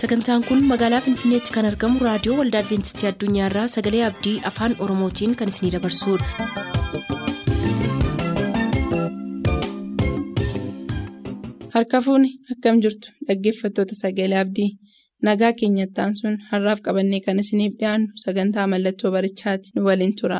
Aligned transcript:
sagantaan 0.00 0.44
kun 0.48 0.60
magaalaa 0.72 1.00
finfinneetti 1.06 1.54
kan 1.56 1.68
argamu 1.70 2.04
raadiyoo 2.08 2.38
waldaa 2.40 2.62
adventistii 2.64 3.10
addunyaarraa 3.12 3.66
sagalee 3.76 4.04
abdii 4.10 4.36
afaan 4.52 4.76
oromootiin 4.86 5.36
kan 5.42 5.54
isinidabarsudha. 5.54 7.28
harka 11.74 11.98
fuuni 12.06 12.30
akkam 12.52 12.76
jirtu 12.84 13.08
dhaggeeffattoota 13.28 13.94
sagalee 14.02 14.40
abdii 14.44 14.70
nagaa 15.28 15.52
keenyattaan 15.60 16.12
sun 16.20 16.34
har'aaf 16.50 16.80
qabannee 16.86 17.20
kan 17.26 17.40
isiniif 17.44 17.74
dhiyaannu 17.80 18.08
sagantaa 18.24 18.66
mallattoo 18.72 19.10
barichaati 19.16 19.68
nu 19.74 19.80
waliin 19.88 20.14
tura. 20.20 20.38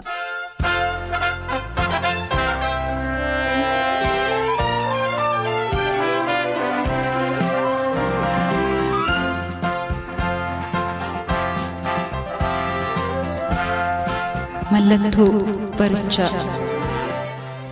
Mallattoo 14.73 15.33
barichaa. 15.79 16.43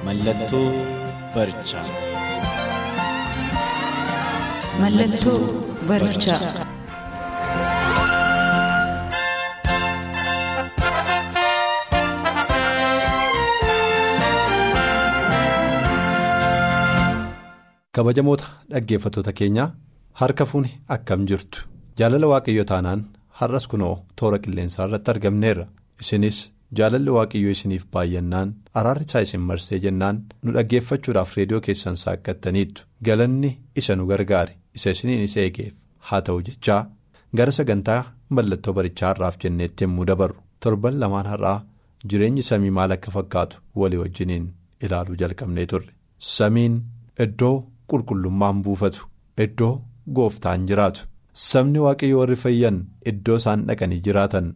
Mallattoo 0.06 0.66
barichaa. 1.34 1.84
Mallattoo 4.80 5.38
barichaa. 5.88 6.40
Kabajamoota 17.96 18.44
dhaggeeffattoota 18.70 19.32
keenyaa 19.32 19.68
harka 20.20 20.44
fuuni 20.50 20.70
akkam 20.96 21.22
jirtu 21.30 21.62
jaalala 21.98 22.26
waaqayyo 22.32 22.64
taanaan 22.72 23.04
har'as 23.40 23.66
kunoo 23.72 23.94
toora 24.20 24.38
qilleensaa 24.44 24.86
irratti 24.88 25.10
argamneerra 25.14 25.66
isinis 26.02 26.38
jaalalli 26.78 27.10
waaqayyoo 27.16 27.52
isiniif 27.56 27.84
baay'annaan 27.94 28.54
araarri 28.80 29.04
isaa 29.08 29.22
isin 29.26 29.40
marsee 29.50 29.78
jennaan 29.84 30.16
nu 30.42 30.52
dhaggeeffachuudhaaf 30.56 31.36
reediyoo 31.36 31.60
keessan 31.66 31.96
saaqqattaniittu 32.04 32.82
galanni 33.08 33.50
isa 33.82 33.96
nu 33.96 34.06
gargaare 34.10 34.56
isa 34.74 34.90
isiniin 34.90 35.22
isa 35.28 35.40
eegeef. 35.40 35.74
Haa 36.08 36.20
ta'u 36.26 36.40
jechaa. 36.48 36.82
Gara 37.36 37.52
sagantaa 37.58 38.00
mallattoo 38.34 38.72
barichaa 38.78 39.08
har'aaf 39.12 39.36
jenneetti 39.42 39.84
yommuu 39.84 40.04
dabarru. 40.10 40.36
Torban 40.60 40.98
lamaan 41.00 41.26
har'aa 41.32 41.64
jireenyi 42.10 42.42
samii 42.50 42.70
maal 42.78 42.90
akka 42.96 43.10
fakkaatu 43.16 43.56
walii 43.80 43.98
wajjiniin 44.02 44.46
ilaaluu 44.84 45.16
jalqabnee 45.22 45.66
turre. 45.72 45.92
Samiin 46.18 46.74
iddoo 47.24 47.56
qulqullummaan 47.90 48.62
buufatu 48.64 49.06
iddoo 49.44 49.72
gooftaan 50.16 50.66
jiraatu. 50.68 51.06
Sabni 51.48 51.78
waaqayyo 51.86 52.18
warri 52.20 52.36
fayyan 52.44 52.78
iddoo 53.10 53.36
isaan 53.42 53.66
dhaqanii 53.68 54.00
jiraatan 54.06 54.54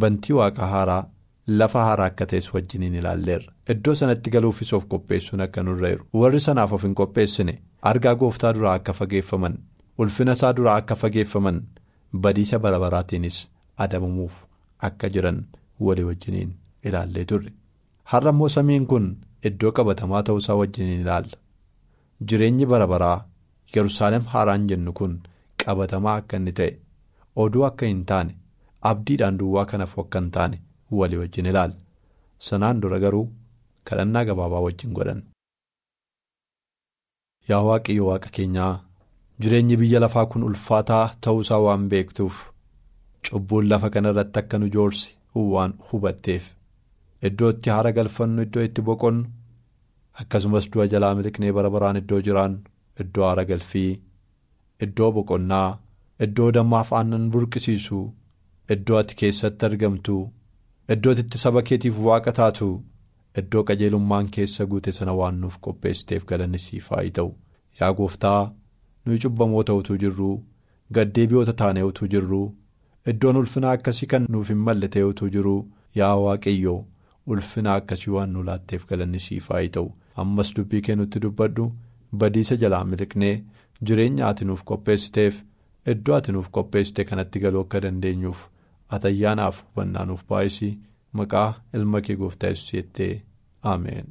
bantii 0.00 0.32
waaqa 0.40 0.66
haaraa. 0.74 1.02
Lafa 1.58 1.82
haaraa 1.86 2.06
akka 2.10 2.26
ta'es 2.30 2.48
wajjiniin 2.54 2.94
ilaalleerra. 3.00 3.52
Iddoo 3.74 3.94
sanatti 4.00 4.30
galuufis 4.34 4.72
of 4.78 4.84
qopheessuun 4.94 5.40
akka 5.46 5.62
nurra 5.68 5.88
jiru 5.92 6.04
warri 6.22 6.40
sanaaf 6.46 6.72
of 6.76 6.82
hin 6.86 6.94
qopheessine. 7.00 7.54
Argaa 7.90 8.14
gooftaa 8.22 8.52
duraa 8.54 8.74
akka 8.80 8.92
fageeffaman. 8.98 9.56
Ulfina 9.98 10.32
isaa 10.38 10.52
duraa 10.56 10.76
akka 10.82 10.96
fageeffaman. 11.02 11.62
Badiisa 12.26 12.58
bara 12.58 12.78
baraatiinis 12.84 13.38
adabamuuf 13.76 14.36
akka 14.88 15.08
jiran 15.16 15.42
walii 15.88 16.04
wajjiniin 16.10 16.52
ilaallee 16.84 17.24
turre. 17.32 17.52
Har'a 18.12 18.30
immoo 18.34 18.48
samiin 18.56 18.86
kun 18.86 19.10
iddoo 19.50 19.72
qabatamaa 19.72 20.22
ta'uusaa 20.28 20.56
wajjiniin 20.62 21.00
ilaalla. 21.00 21.36
Jireenyi 22.28 22.66
bara 22.66 22.86
baraa 22.94 23.18
yerusaalem 23.76 24.24
haaraan 24.32 24.66
jennu 24.70 24.92
kun 24.92 25.20
qabatamaa 25.64 26.14
akka 26.22 26.36
inni 26.40 26.52
ta'e 26.62 26.72
oduu 27.44 27.64
akka 27.68 27.86
hin 27.86 28.04
taane 28.10 28.34
abdiidhaan 28.90 29.38
duwwaa 29.42 29.64
kanaaf 29.72 29.98
akka 30.02 30.20
hin 30.20 30.30
taane. 30.36 30.60
Walii 30.98 31.20
wajjin 31.22 31.46
ilaalla 31.50 31.76
sanaan 32.48 32.80
dura 32.82 32.98
garuu 33.04 33.26
kadhannaa 33.90 34.24
gabaabaa 34.28 34.60
wajjin 34.66 34.92
godhan. 34.98 35.20
Yaa 37.48 37.62
Waaqayyo 37.68 38.04
Waaqa 38.10 38.30
keenyaa 38.36 38.72
jireenyi 39.42 39.76
biyya 39.80 40.00
lafaa 40.04 40.26
kun 40.32 40.42
ulfaataa 40.48 41.04
ta'uusaa 41.26 41.60
waan 41.66 41.88
beektuuf 41.92 42.36
cubbuun 43.28 43.68
lafa 43.72 43.90
kana 43.94 44.12
irratti 44.14 44.38
akka 44.42 44.58
nu 44.60 44.68
joorse 44.74 45.06
waan 45.54 45.72
hubatteef 45.90 46.44
iddoo 47.28 47.50
itti 47.54 47.70
haara 47.74 47.92
galfannu 47.98 48.42
iddoo 48.46 48.64
itti 48.68 48.82
boqonnu 48.88 49.24
akkasumas 50.22 50.68
du'a 50.74 50.86
jalaa 50.94 51.14
miliqnee 51.18 51.52
bara 51.58 51.70
baraan 51.76 52.00
iddoo 52.02 52.20
jiraannu 52.26 52.60
iddoo 53.04 53.24
haara 53.28 53.44
galfii 53.50 53.90
iddoo 54.86 55.10
boqonnaa 55.18 55.68
iddoo 56.26 56.50
dammaaf 56.58 56.92
aannan 56.98 57.24
burqisiisu 57.32 58.00
iddoo 58.74 58.98
ati 59.02 59.14
keessatti 59.20 59.66
argamtu. 59.70 60.16
Iddoo 60.94 61.12
itti 61.22 61.38
saba 61.42 61.62
keetiif 61.68 61.98
waaqa 62.06 62.32
taatu 62.38 62.68
iddoo 63.40 63.62
qajeelummaan 63.70 64.30
keessa 64.36 64.66
guute 64.70 64.92
sana 64.98 65.12
waan 65.20 65.40
nuuf 65.42 65.58
qopheessiteef 65.66 66.24
galanni 66.30 66.58
siif 66.66 66.88
haa 66.94 67.04
ta'u 67.18 67.30
yaa 67.80 67.90
gooftaa 68.00 68.40
nuyi 69.06 69.18
cubbamoota 69.24 69.74
utuu 69.80 69.96
jirruu 70.04 70.34
gaddeebi'oota 70.98 71.52
taanee 71.60 71.82
utuu 71.90 72.08
jirruu 72.14 72.46
iddoon 73.12 73.36
ulfinaa 73.42 73.72
akkasii 73.78 74.08
kan 74.14 74.26
nuuf 74.36 74.48
hin 74.54 74.60
malle 74.68 74.88
ta'e 74.96 75.04
utuu 75.12 75.28
jiruu 75.36 75.60
yaa 76.00 76.14
waaqayyo 76.24 76.76
ulfinaa 77.34 77.76
akkasii 77.82 78.12
waan 78.16 78.32
nu 78.36 78.42
laatteef 78.50 78.86
galanni 78.92 79.20
siif 79.26 79.48
haa 79.54 79.64
ta'u 79.78 79.88
ammas 80.24 80.54
dubbii 80.56 80.82
kee 80.88 80.96
nutti 81.00 81.20
dubbadhu 81.26 81.68
badiisa 82.22 82.56
jalaa 82.64 82.84
miliqnee 82.92 83.34
jireenya 83.88 84.28
ati 84.32 84.44
nuuf 84.50 84.64
qopheessiteef 84.70 85.42
iddoo 85.92 86.16
ati 86.16 86.32
nuuf 86.36 86.48
qopheessite 86.56 87.04
kanatti 87.10 87.40
galuu 87.44 87.60
akka 87.66 87.80
dandeenyuuf. 87.84 88.40
Atayyaanaaf 88.96 89.56
hubannaa 89.66 90.04
nuuf 90.10 90.22
baay'isii 90.30 90.72
maqaa 91.18 91.48
ilma 91.78 92.00
kee 92.06 92.16
gooftaa 92.22 92.50
yesuus 92.52 92.72
jettee 92.78 93.12
ameen. 93.72 94.06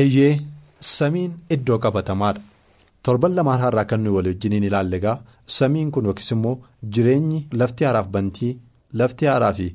eeyyee 0.00 0.32
samiin 0.94 1.32
iddoo 1.56 1.78
qabatamaadha 1.84 2.42
torban 3.08 3.34
lamaan 3.38 3.60
har'aa 3.64 3.84
kan 3.90 4.00
nuyi 4.04 4.14
walii 4.16 4.32
wajjiniin 4.34 4.64
ilaalle 4.68 4.96
egaa 5.00 5.16
samiin 5.58 5.90
kun 5.96 6.04
yookiis 6.10 6.30
immoo 6.36 6.54
jireenyi 6.96 7.40
lafti 7.60 7.84
haaraaf 7.88 8.08
bantii 8.16 8.52
lafti 9.02 9.26
haaraa 9.30 9.52
fi 9.58 9.68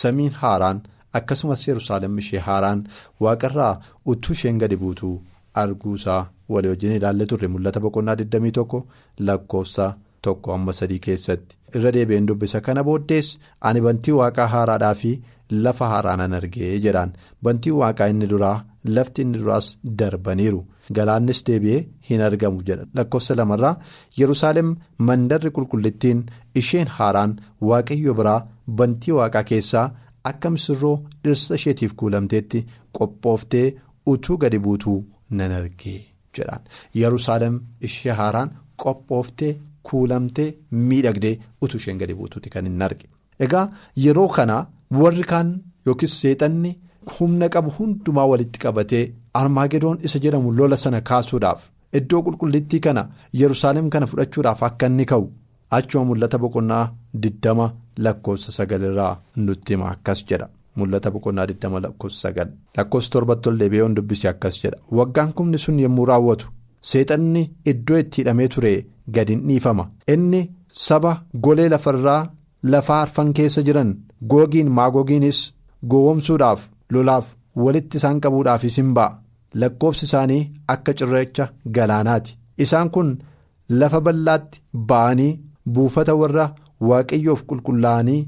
samiin 0.00 0.32
haaraan 0.42 0.82
akkasumas 1.20 1.62
yerusaalem 1.68 2.18
ishee 2.24 2.42
haaraan 2.48 2.84
waaqarraa 3.26 3.72
utuu 4.14 4.32
isheen 4.38 4.58
gadi 4.62 4.76
buutuu 4.82 5.14
arguusaa 5.62 6.20
walii 6.54 6.70
wajjin 6.74 6.92
ilaalle 6.98 7.26
turre 7.32 7.48
mul'ata 7.54 7.80
boqonnaa 7.84 8.14
21 8.22 8.82
lakkoofsa. 9.28 9.86
Tokko 10.22 10.52
amma 10.54 10.72
sadii 10.72 10.98
keessatti. 11.06 11.56
Irra 11.74 11.92
deebi'een 11.94 12.26
dubbisa 12.28 12.60
kana 12.60 12.82
booddees 12.84 13.28
ani 13.60 13.80
bantii 13.86 14.12
waaqaa 14.20 14.46
haaraadhaa 14.54 14.94
fi 15.02 15.12
lafa 15.50 15.88
haaraa 15.92 16.16
nan 16.16 16.32
argee 16.38 16.78
jedhaan. 16.84 17.12
Bantii 17.44 17.72
waaqaa 17.80 18.08
inni 18.12 18.26
duraa 18.32 18.56
lafti 18.84 19.22
inni 19.22 19.38
duraas 19.42 19.68
darbaniiru. 19.98 20.60
Galaannis 20.96 21.40
deebi'ee 21.46 21.86
hin 22.10 22.20
argamu 22.28 22.62
jedha. 22.68 22.86
Lakkoofsa 22.94 23.36
lamarraa 23.36 23.76
yerusaalem 24.20 24.74
mandarri 25.08 25.50
qulqullittiin 25.56 26.24
isheen 26.62 26.88
haaraan 26.96 27.36
waaqayyo 27.68 28.14
biraa 28.20 28.40
bantii 28.80 29.12
waaqaa 29.18 29.44
keessaa 29.52 29.86
akka 30.30 30.50
misirroo 30.54 30.96
dhirsa 31.24 31.54
isheetiif 31.60 31.94
kuulamteetti 32.02 32.66
qophooftee 32.98 33.66
utuu 34.12 34.36
gadi 34.42 34.58
buutuu 34.66 34.98
nan 35.38 35.52
argee 35.60 36.00
jedhaan. 36.36 36.62
Yerusaalem 37.02 37.60
ishee 37.80 38.12
haaraan 38.22 38.50
qophooftee. 38.82 39.52
Kuulamtee 39.88 40.48
miidhagdee 40.88 41.34
utuu 41.62 41.78
isheen 41.82 41.98
gadi 42.02 42.14
buutuuti 42.20 42.50
kan 42.54 42.66
hin 42.70 42.82
arge. 42.88 43.06
Egaa 43.46 43.66
yeroo 44.04 44.28
kana 44.36 44.56
warri 45.00 45.22
kaan 45.32 45.50
yookiis 45.86 46.20
seexanni 46.20 46.72
humna 47.18 47.48
qabu 47.54 47.70
hundumaa 47.78 48.26
walitti 48.32 48.58
qabatee 48.64 49.04
armaagedoon 49.40 49.98
isa 50.08 50.18
jedhamu 50.24 50.52
lola 50.58 50.76
sana 50.84 51.00
kaasuudhaaf 51.10 51.62
iddoo 52.00 52.22
qulqullittii 52.26 52.80
kana 52.86 53.08
yerusaalem 53.42 53.88
kana 53.94 54.06
fudhachuudhaaf 54.12 54.62
akka 54.68 54.86
inni 54.92 55.06
ka'u 55.12 55.26
achuma 55.78 56.04
mul'ata 56.10 56.38
boqonnaa 56.44 56.84
diddama 57.22 57.66
lakkoofsa 58.04 58.52
sagalirraa 58.58 59.12
nutti 59.46 59.72
hima 59.74 59.88
akkas 59.94 60.24
jedha. 60.30 60.48
Mul'ata 60.76 61.10
boqonnaa 61.14 61.46
diddama 61.50 61.80
lakkoofsa 61.84 62.20
sagal. 62.28 62.48
Lakkoofsa 62.76 63.10
torbatti 63.12 63.48
ol 63.48 63.58
deebi'ee 63.60 63.88
dubbise 63.96 64.28
akkas 64.32 64.60
jedha. 64.62 64.78
Waggaan 64.98 65.32
kumni 65.32 65.58
sun 65.64 65.78
yommuu 65.84 66.06
raawwatu 66.10 66.46
seexanni 66.90 67.42
iddoo 67.72 67.98
itti 68.02 68.20
hidhamee 68.22 68.48
ture. 68.54 68.72
Gadi 69.14 69.32
hin 69.36 69.46
dhiifama. 69.48 69.84
Inni 70.14 70.40
saba 70.86 71.12
golee 71.46 71.68
lafarraa 71.74 72.20
lafaa 72.72 73.00
arfan 73.06 73.32
keessa 73.38 73.62
jiran 73.68 73.90
googiin 74.32 74.68
maagogiinis 74.78 75.40
gowwomsuudhaaf 75.94 76.68
lolaaf 76.96 77.26
walitti 77.64 77.96
isaan 78.00 78.20
qabuudhaafis 78.24 78.76
hin 78.80 78.94
ba'a. 78.98 79.16
Lakkoofsi 79.60 80.04
isaanii 80.08 80.42
akka 80.74 80.92
cirracha 80.98 81.48
galaanaati. 81.76 82.36
Isaan 82.64 82.90
kun 82.94 83.10
lafa 83.80 84.00
bal'aatti 84.06 84.60
ba'anii 84.90 85.32
buufata 85.74 86.14
warra 86.20 86.46
waaqayyoof 86.88 87.42
qulqullaa'anii 87.52 88.20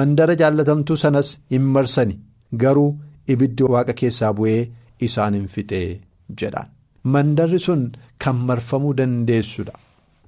mandara 0.00 0.34
jaallatamtuu 0.42 0.96
sanas 1.04 1.28
hin 1.50 1.62
marsani. 1.76 2.18
Garuu 2.62 2.90
ibiddi 3.32 3.62
waaqa 3.74 3.92
keessaa 4.00 4.32
bu'ee 4.38 4.60
isaan 5.06 5.34
hin 5.38 5.46
fixee 5.54 6.00
jedhaan 6.42 6.68
mandarri 7.14 7.58
sun 7.66 7.82
kan 8.24 8.36
marfamuu 8.48 8.94
dandeessudha 9.00 9.72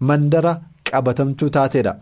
mandara 0.01 0.53
qabatamtuu 0.91 1.51
taateedha. 1.57 1.95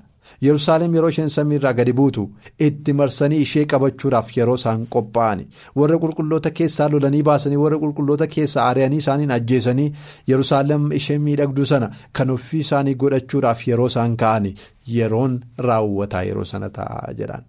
Yerusaalem 0.46 0.94
yeroo 0.94 1.08
isheen 1.12 1.30
samiirraa 1.34 1.72
gadi 1.78 1.92
buutu 1.98 2.22
itti 2.66 2.92
marsanii 2.98 3.38
ishee 3.44 3.64
qabachuudhaaf 3.72 4.28
yeroo 4.36 4.54
isaan 4.60 4.82
qophaa'ani 4.94 5.46
warra 5.80 5.96
qulqulloota 6.02 6.50
keessaa 6.58 6.88
lolanii 6.92 7.22
baasanii 7.28 7.56
warra 7.62 7.78
qulqulloota 7.84 8.26
keessaa 8.34 8.66
ari'anii 8.72 9.00
isaaniin 9.04 9.30
ajjeesanii 9.38 9.88
Yerusaalem 10.32 10.84
ishee 11.00 11.18
miidhagduu 11.26 11.66
sana 11.72 11.88
kan 12.20 12.30
ofii 12.36 12.60
isaanii 12.66 12.94
godhachuudhaaf 13.04 13.66
yeroo 13.70 13.86
isaan 13.94 14.16
ka'ani 14.24 14.54
yeroon 14.98 15.40
raawwataa 15.68 16.22
yeroo 16.30 16.44
sana 16.52 16.70
ta'a 16.78 17.12
jedhan. 17.22 17.42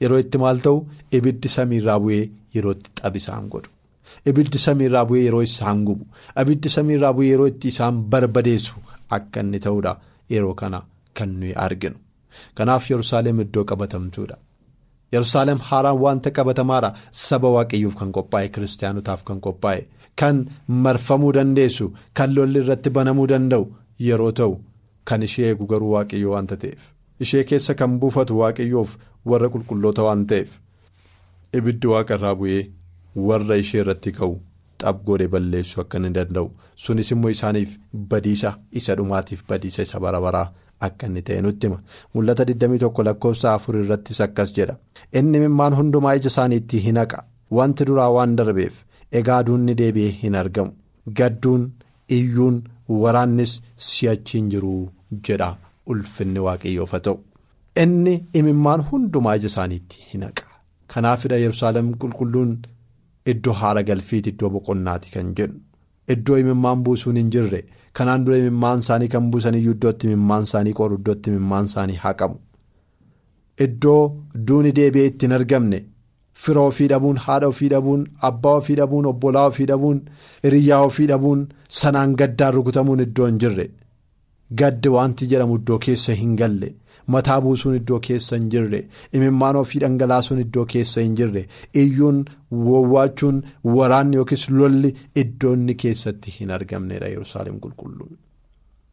Yeroo 0.00 0.18
itti 0.26 0.38
maal 0.44 0.58
ta'u 0.68 0.78
ibiddi 1.18 1.48
samiirraa 1.56 1.98
bu'ee 2.04 2.22
yeroo 2.54 2.72
itti 2.78 2.90
xabi 3.02 3.18
isaan 3.24 3.48
godhu. 3.52 3.70
Ibiddi 4.26 4.58
samiirraa 4.68 5.04
bu'ee 5.08 5.24
yeroo 5.26 5.42
isaan 5.48 5.84
gubu. 5.88 6.04
Ibiddi 6.42 6.68
samiirraa 6.76 7.12
bu'ee 7.16 7.30
yeroo 7.32 7.46
itti 7.52 7.68
isaan 7.74 8.02
barbadeessu 8.14 8.74
akka 9.18 9.40
inni 9.46 9.58
ta'uudha 9.66 9.92
yeroo 10.30 10.54
kana. 10.62 10.80
Kan 11.18 11.28
nuyi 11.40 11.52
arginu 11.64 11.98
kanaaf 12.56 12.84
Yerusaalem 12.90 13.40
iddoo 13.44 13.64
qabatamtuudha 13.70 14.36
Yerusaalem 15.14 15.58
haaraan 15.70 15.98
wanta 16.04 16.30
qabatamaadha 16.38 16.90
saba 17.22 17.48
waaqayyoof 17.56 17.94
kan 18.00 18.12
qophaa'e 18.16 18.48
kiristaanotaaf 18.54 19.20
kan 19.30 19.40
qophaa'e 19.46 19.82
kan 20.22 20.36
marfamuu 20.86 21.32
dandeessu 21.36 21.86
kan 22.20 22.30
lolli 22.36 22.58
irratti 22.64 22.90
banamuu 22.98 23.26
danda'u 23.32 23.64
yeroo 24.06 24.30
ta'u 24.38 24.54
kan 25.10 25.22
ishee 25.28 25.46
eegu 25.50 25.66
garuu 25.72 25.92
waaqayyoo 25.96 26.32
wanta 26.36 26.56
ta'eef 26.62 26.80
ishee 27.26 27.44
keessa 27.50 27.74
kan 27.82 27.98
buufatu 28.00 28.38
waaqayyoof 28.40 28.90
warra 29.32 29.48
qulqulloota 29.56 30.02
waan 30.08 30.24
ta'eef 30.32 30.50
ibiddi 31.60 31.86
waaqa 31.94 32.14
irraa 32.20 32.34
bu'ee 32.40 32.62
warra 33.28 33.56
ishee 33.66 33.80
irratti 33.84 34.10
ka'u 34.20 34.34
xabgoodhe 34.84 35.28
balleessu 35.34 35.80
akka 35.82 35.98
inni 35.98 36.10
danda'u. 36.18 36.50
Sunis 36.76 37.10
immoo 37.14 37.30
isaaniif 37.36 37.76
badiisa 38.10 38.52
isa 38.80 38.94
dhumaatiif 39.00 39.42
badiisa 39.48 39.82
isa 39.88 40.00
bara 40.00 40.20
baraa. 40.26 40.48
Akka 40.86 41.06
inni 41.06 41.22
ta'e 41.26 41.40
nutti 41.46 41.66
hima. 41.68 41.78
Mul'ata 42.14 42.44
21 42.44 43.04
lakkoofsa 43.08 43.52
afur 43.54 43.76
irrattis 43.82 44.20
akkas 44.26 44.52
jedha. 44.56 44.74
Inni 45.18 45.38
imimmaan 45.38 45.74
hundumaa 45.80 46.14
ija 46.20 46.26
isaaniitti 46.32 46.78
hin 46.86 46.96
haqa. 47.02 47.24
Wanti 47.58 47.84
duraa 47.90 48.10
waan 48.16 48.36
darbeef 48.38 48.80
egaa 49.20 49.36
aduunni 49.42 49.74
deebi'ee 49.80 50.10
hin 50.22 50.34
argamu. 50.42 50.72
Gadduun 51.18 51.68
iyyuun 52.16 52.62
waraannis 53.02 53.52
si'achi 53.88 54.38
hin 54.38 54.48
jiru 54.54 54.72
jedha 55.28 55.50
ulfinni 55.94 56.40
waaqayyoof 56.46 56.92
haa 56.96 57.00
ta'u. 57.08 57.18
Inni 57.84 58.14
imimmaan 58.40 58.82
hundumaa 58.90 59.34
ija 59.40 59.46
isaaniitti 59.52 59.98
hin 60.12 60.22
haqa. 60.28 60.44
Kanaafidha 60.94 61.36
yerusaalem 61.44 61.94
qulqulluun 62.04 62.50
iddoo 63.32 63.52
haara 63.60 63.82
galfiiti 63.90 64.30
iddoo 64.34 64.50
boqonnaati 64.56 65.10
kan 65.14 65.34
jedhu 65.38 65.60
iddoo 66.16 66.38
imimmaan 66.42 66.82
buusuun 66.84 67.16
hin 67.20 67.30
jirre. 67.36 67.60
Kanaan 67.98 68.24
dura 68.26 68.36
imimmaan 68.42 68.78
isaanii 68.84 69.08
kan 69.14 69.30
buusaniyyuu 69.32 69.74
iddootti 69.76 70.06
imimmaan 70.08 70.42
isaanii 70.48 70.72
qoru 70.78 70.94
iddootti 71.00 71.30
imimmaan 71.30 71.64
isaanii 71.70 71.96
haqamu. 72.04 72.36
Iddoo 73.64 74.02
duuni 74.48 74.72
deebi'ee 74.78 75.06
itti 75.10 75.26
hin 75.28 75.34
argamne 75.38 75.80
fira 76.44 76.60
ofii 76.70 76.88
dhabuun 76.92 77.18
haadha 77.24 77.48
ofii 77.52 77.68
dhabuun 77.72 78.04
abbaa 78.28 78.54
ofii 78.60 78.76
dhabuun 78.80 79.06
obbolaa 79.10 79.44
ofii 79.50 79.66
dhabuun 79.70 79.98
hiriyyaa 80.46 80.80
ofii 80.90 81.06
dhabuun 81.10 81.42
sanaan 81.80 82.14
gaddaan 82.22 82.54
rukutamuun 82.56 83.00
iddoo 83.04 83.26
hin 83.30 83.38
jirre 83.42 83.66
gaddi 84.62 84.88
wanti 84.96 85.28
jedhamu 85.32 85.58
iddoo 85.60 85.78
keessa 85.86 86.16
hin 86.22 86.32
galle 86.42 86.70
mataa 87.06 87.40
buusuun 87.40 87.74
iddoo 87.76 88.00
keessa 88.08 88.36
hin 88.36 88.48
jirre. 88.54 88.80
Imimmaan 89.12 89.56
ofii 89.56 89.80
dhangalaasuun 89.84 90.40
iddoo 90.44 90.64
keessa 90.74 91.00
hin 91.00 91.16
jirre. 91.20 91.46
Iyyuun 91.84 92.24
wowwaachuun 92.52 93.42
waraanni 93.76 94.16
yookiis 94.16 94.48
lolli 94.50 94.94
iddoo 95.24 95.52
inni 95.60 95.74
keessatti 95.84 96.30
hin 96.40 96.50
argamnedha 96.58 97.08
yerusaalem 97.14 97.60
qulqulluun 97.66 98.18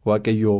waaqayyoo 0.06 0.58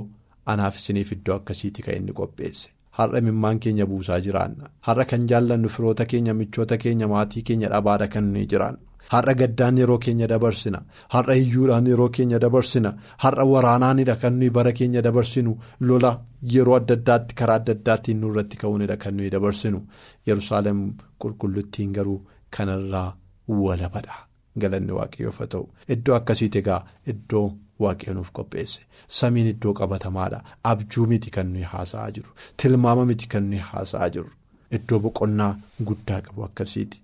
anaaf 0.54 0.76
isiniif 0.82 1.12
iddoo 1.16 1.34
akkasiiti 1.40 1.82
kan 1.82 1.94
inni 2.02 2.12
qopheesse. 2.20 2.68
Har'a 2.98 3.18
imimmaan 3.22 3.58
keenya 3.64 3.86
buusaa 3.86 4.20
jiraanna. 4.20 4.66
Har'a 4.86 5.04
kan 5.04 5.26
jaallannu 5.32 5.68
firoota 5.68 6.04
keenya 6.12 6.34
michoota 6.34 6.76
keenya 6.78 7.08
maatii 7.08 7.42
keenya 7.50 7.68
dhabaadha 7.74 8.08
kan 8.14 8.24
nuyi 8.32 8.46
jiraannu. 8.54 8.80
Har'a 9.08 9.34
gaddaan 9.34 9.76
yeroo 9.78 9.98
keenya 9.98 10.26
dabarsina. 10.28 10.80
Har'a 11.08 11.34
iyyuudhaan 11.36 11.86
yeroo 11.86 12.08
keenya 12.08 12.38
dabarsina. 12.40 12.94
Har'a 13.18 13.44
waraanaanidha 13.52 14.16
kan 14.16 14.32
nuyi 14.38 14.50
bara 14.50 14.72
keenya 14.72 15.02
dabarsinu. 15.02 15.56
Lola 15.80 16.12
yeroo 16.54 16.74
adda 16.76 16.94
addaatti 16.94 17.34
karaa 17.34 17.54
adda 17.60 17.72
addaattiin 17.72 18.20
nurratti 18.20 18.56
ka'uunidha 18.56 18.96
kan 18.96 19.14
nuyi 19.16 19.30
dabarsinu. 19.30 19.80
Yerusaalem 20.26 20.80
qulqulluttiin 21.22 21.92
garuu 21.96 22.20
kanarraa 22.56 23.16
walabadha 23.48 24.16
galanni 24.58 24.92
waaqayyoof 24.92 25.38
ta'u. 25.48 25.64
Iddoo 25.88 26.14
akkasiiti 26.20 26.58
egaa 26.58 26.80
iddoo 27.06 27.46
waaqayyo 27.80 28.14
nuuf 28.14 28.30
qopheesse. 28.32 28.80
Samiin 29.08 29.46
iddoo 29.54 29.74
qabatamaadha. 29.74 30.40
Abjuu 30.64 31.06
miti 31.06 31.30
kan 31.30 31.46
nuyi 31.52 31.62
haasa'aa 31.74 32.10
jiru. 32.10 32.30
Tilmaama 32.56 33.04
miti 33.06 33.26
kan 33.28 33.44
nuyi 33.50 33.62
haasa'aa 33.70 34.08
jiru. 34.10 34.30
Iddoo 34.76 34.98
boqonnaa 35.06 35.52
guddaa 35.86 36.20
qabu 36.26 36.44
akkasiiti. 36.44 37.00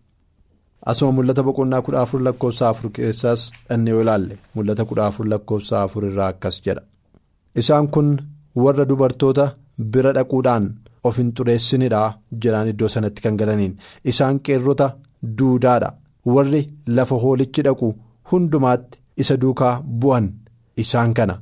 Asuma 0.91 1.12
mul'ata 1.17 1.43
boqonnaa 1.47 1.83
kudha 1.87 2.00
afur 2.05 2.21
lakkoofsa 2.27 2.65
afur 2.73 2.91
keessaas 2.97 3.43
dhannee 3.69 3.93
yoo 3.94 4.03
ilaalle 4.05 4.35
mul'ata 4.55 4.85
kudha 4.91 5.06
afur 5.11 5.27
lakkoofsa 5.33 5.83
afur 5.83 6.03
irraa 6.09 6.29
akkas 6.33 6.56
jedha. 6.65 6.83
Isaan 7.61 7.87
kun 7.94 8.09
warra 8.65 8.85
dubartoota 8.91 9.47
bira 9.93 10.12
dhaquudhaan 10.17 10.65
of 11.09 11.17
hin 11.21 11.31
xureessinidha 11.37 12.03
jedhaan 12.43 12.69
iddoo 12.73 12.88
sanatti 12.94 13.23
kan 13.25 13.37
galaniin. 13.41 13.75
Isaan 14.11 14.41
qeerrota 14.44 14.88
duudaadha. 15.38 15.91
Warri 16.35 16.62
lafa 16.97 17.17
hoolichi 17.23 17.62
dhaqu 17.67 17.88
hundumaatti 18.31 18.99
isa 19.23 19.37
duukaa 19.43 19.75
bu'an 20.00 20.27
isaan 20.83 21.12
kana. 21.19 21.37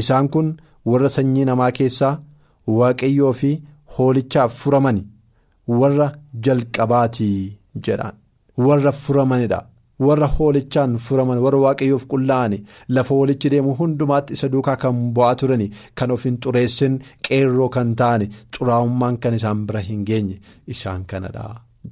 Isaan 0.00 0.28
kun 0.32 0.48
warra 0.90 1.08
sanyii 1.16 1.44
namaa 1.50 1.70
keessaa 1.78 2.14
waaqayyoo 2.78 3.32
fi 3.40 3.50
hoolichaaf 3.98 4.52
furamani. 4.62 5.02
Warra 5.80 6.08
jalqabaatii 6.44 7.38
jedhaan. 7.86 8.14
Warra 8.56 8.92
furamanidha 9.04 9.60
warra 10.06 10.26
hoolichaan 10.36 10.98
furaman 11.06 11.38
warra 11.44 11.58
waaqayyoof 11.64 12.04
qullaa'ani 12.12 12.58
lafa 12.96 13.14
hoolichi 13.14 13.50
deemu 13.54 13.74
hundumaatti 13.78 14.32
isa 14.36 14.48
duukaa 14.54 14.76
kan 14.82 14.96
bu'aa 15.16 15.34
turani 15.42 15.68
kan 16.00 16.10
of 16.16 16.24
hin 16.28 16.36
xureessin 16.44 16.98
qeerroo 17.28 17.68
kan 17.76 17.94
ta'ani 18.02 18.26
xuraa'ummaan 18.56 19.16
kan 19.22 19.34
isaan 19.38 19.66
bira 19.70 19.80
hin 19.88 20.04
geenye 20.10 20.36
isaan 20.74 21.04
kanadha 21.12 21.44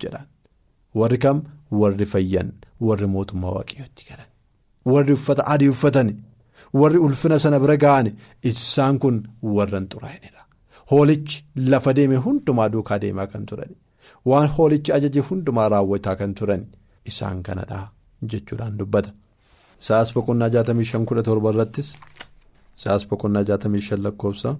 jedhan. 0.02 0.26
Warri 1.00 1.18
kam? 1.24 1.42
Warri 1.80 2.06
fayyan 2.12 2.52
warri 2.88 3.06
mootummaa 3.14 3.52
waaqayyootti 3.56 4.02
galan. 4.10 4.28
Warri 4.92 5.12
uffata 5.18 5.46
adii 5.54 5.68
uffatani 5.74 6.14
warri 6.80 6.98
ulfina 7.06 7.38
sana 7.44 7.58
bira 7.64 7.76
ga'ani 7.84 8.10
isaan 8.50 8.98
kun 9.02 9.16
warra 9.56 9.78
hin 9.80 9.88
xuraa'inidha. 9.94 10.40
Hoolichi 10.90 11.44
lafa 11.72 11.92
deeme 11.98 12.16
hundumaa 12.26 12.68
duukaa 12.74 12.98
deemaa 13.04 13.26
kan 13.32 13.46
turani. 13.50 13.76
Waan 14.30 14.48
hoolichi 14.56 14.92
ajaje 14.96 15.20
hundumaa 15.28 15.68
raawwataa 15.74 16.16
kan 16.20 16.34
turan 16.38 16.62
isaan 17.10 17.42
kanadha 17.46 17.80
jechuudhaan 18.30 18.78
dubbata. 18.78 19.10
Sa'as 19.86 20.12
boqonnaa 20.14 20.48
jaatamii 20.54 20.84
shan 20.90 21.04
kudha 21.08 21.22
torba 21.28 21.50
irrattis 21.54 21.88
sa'as 22.82 23.02
boqonnaa 23.10 23.44
jaatamii 23.50 23.80
shan 23.88 24.00
lakkoofsa 24.06 24.50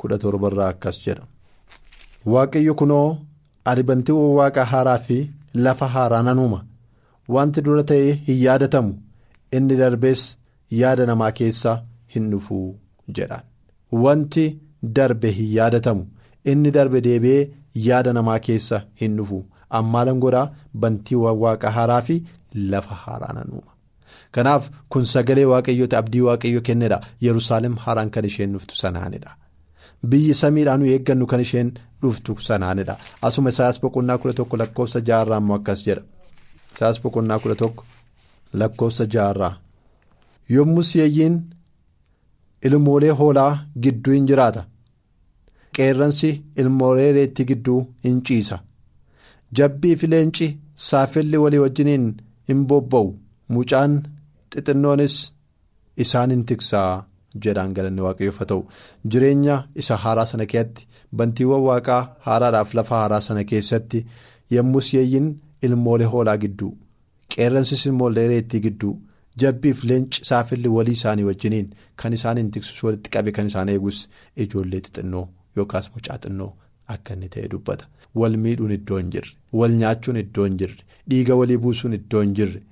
kudha 0.00 0.18
torba 0.24 0.48
irraa 0.52 0.68
akkas 0.74 0.96
jedha. 1.06 1.24
Waaqayyo 2.32 2.74
kunoo 2.80 3.08
ani 3.70 3.82
bantiiwwan 3.88 4.34
waaqa 4.38 4.64
haaraa 4.72 4.98
fi 5.06 5.18
lafa 5.64 5.86
haaraa 5.94 6.22
nan 6.28 6.38
uuma 6.44 6.60
wanti 7.36 7.60
dura 7.66 7.82
ta'ee 7.90 8.12
hin 8.28 8.38
yaadatamu 8.46 8.92
inni 9.58 9.76
darbees 9.82 10.22
yaada 10.80 11.06
namaa 11.10 11.30
keessaa 11.38 11.76
hin 12.14 12.30
dhufuu 12.32 12.66
jedhaan. 13.16 13.44
Wanti 14.04 14.44
darbe 14.98 15.30
hin 15.38 15.50
yaadatamu 15.58 16.06
inni 16.52 16.70
darbe 16.76 17.00
deebi'ee. 17.08 17.42
Yaada 17.74 18.12
namaa 18.12 18.38
keessa 18.38 18.82
hin 19.02 19.16
dhufu. 19.16 19.44
Ammaalan 19.70 20.18
godhaa 20.20 20.50
bantiiwwan 20.84 21.36
waaqa 21.44 21.70
haaraa 21.76 22.00
fi 22.08 22.22
lafa 22.54 22.94
haaraa 23.04 23.32
nan 23.34 23.48
uuma. 23.52 23.72
Kanaaf 24.32 24.68
kun 24.88 25.06
sagalee 25.06 25.44
waaqayyoota 25.52 25.98
abdii 25.98 26.20
waaqayyo 26.28 26.60
kennedha. 26.68 27.00
Yerusaalem 27.20 27.76
haaraan 27.86 28.10
kan 28.10 28.24
isheen 28.24 28.52
dhuftu 28.52 28.76
sanaanidha. 28.76 29.36
Biyyi 30.06 30.34
samiidhaan 30.34 30.80
nu 30.80 30.86
eeggannu 30.92 31.26
kan 31.26 31.40
isheen 31.40 31.72
dhuftu 32.02 32.36
sanaanidha. 32.48 32.96
Asuma 33.22 33.50
isaas 33.54 33.80
boqonnaa 33.80 34.18
kudha 34.18 34.34
tokko 34.40 34.56
lakkoofsa 34.62 35.00
jaarraa 35.10 35.38
immoo 35.44 35.56
akkas 35.56 35.84
jedha. 35.86 36.02
Isaas 36.74 37.00
boqonnaa 37.02 37.38
kudha 37.38 37.54
tokko 37.54 37.84
lakkoofsa 38.52 39.06
jaarraa. 39.16 39.54
Yommuu 40.50 40.84
yeeyyiin 40.94 41.40
ilmoolee 42.64 43.10
hoolaa 43.20 43.52
gidduu 43.82 44.14
hin 44.14 44.26
jiraata. 44.26 44.64
Qeerransi 45.78 46.30
ilmoolee 46.62 47.12
reetti 47.18 47.44
gidduu 47.50 47.80
hin 48.04 48.18
ciisa. 48.28 48.58
Jabbii 49.58 49.96
fi 50.00 50.06
leenci 50.10 50.48
saafelli 50.88 51.36
walii 51.44 51.58
wajjiniin 51.64 52.06
hin 52.48 52.66
bobba'u. 52.72 53.14
Mucaan 53.54 53.94
xixinnoonis 54.54 55.16
isaan 56.04 56.30
hin 56.34 56.44
tiksaa 56.50 57.04
jedhaan 57.44 57.72
galanni 57.76 58.00
waaqayyoof 58.06 58.38
ta'u. 58.52 58.62
Jireenya 59.10 59.56
isa 59.84 59.96
haaraa 60.04 60.26
sana 60.32 60.46
keessatti 60.52 60.86
bantiiwwan 61.16 61.62
waaqaa 61.68 62.02
haaraadhaaf 62.26 62.74
lafa 62.78 62.94
haaraa 63.02 63.20
sana 63.28 63.44
keessatti 63.52 64.06
yommus 64.56 64.92
yeeyyiin 64.94 65.28
ilmoolee 65.68 66.06
hoolaa 66.14 66.36
gidduu 66.44 66.70
qeerransis 67.34 67.86
ilmoolee 67.90 68.26
reettii 68.32 68.60
gidduu 68.66 68.94
jabbiif 69.42 69.84
leenci 69.90 70.24
saafilli 70.30 70.68
walii 70.76 70.92
isaanii 70.98 71.24
wajjiniin 71.28 71.68
kan 72.02 72.12
isaaniin 72.18 72.50
tiksus 72.56 72.82
walitti 72.86 73.10
qabe 73.16 73.32
kan 73.38 73.46
isaan 73.52 73.68
eegus 73.74 74.00
ijoollee 74.46 74.80
xixinnoo 74.86 75.24
yookaas 75.56 75.90
mucaa 75.94 76.18
xinnoo 76.24 76.52
akka 76.94 77.14
inni 77.14 77.28
ta'e 77.34 77.48
dubbata. 77.52 77.86
Wal 78.14 78.36
miidhuun 78.44 78.72
iddoo 78.78 78.98
hin 79.00 79.10
jirre 79.12 79.32
wal 79.58 79.72
nyaachuun 79.82 80.16
iddoo 80.22 80.44
hin 80.48 80.56
jirre 80.62 80.82
dhiiga 81.10 81.34
walii 81.40 81.56
buusuun 81.66 81.92
iddoo 81.98 82.20
hin 82.24 82.34
jirre 82.38 82.62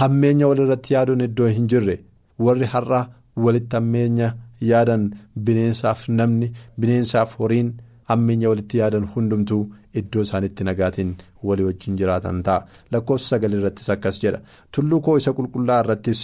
hammeenya 0.00 0.46
walirratti 0.50 0.94
yaaduun 0.94 1.20
iddoo 1.28 1.48
hin 1.56 1.66
jirre. 1.72 1.96
Warri 2.38 2.66
har'a 2.74 3.00
walitti 3.44 3.76
hammeenya 3.76 4.28
yaadan 4.70 5.08
bineensaaf 5.48 6.08
namni 6.18 6.52
bineensaaf 6.80 7.34
horiin 7.40 7.72
hammeenya 8.10 8.48
walitti 8.52 8.78
yaadan 8.82 9.08
hundumtuu 9.14 9.60
iddoo 10.00 10.22
isaanitti 10.26 10.64
nagaatiin 10.68 11.12
walii 11.50 11.64
wajjin 11.68 11.96
jiraatan 12.00 12.42
ta'a. 12.48 12.66
Lakkoofsa 12.92 13.28
sagal 13.34 13.52
irrattis 13.58 13.90
akkas 13.94 14.20
jedha. 14.22 14.40
Tulluu 14.72 15.00
koo 15.00 15.16
isa 15.22 15.32
qulqullaa 15.38 15.80
irrattis 15.84 16.20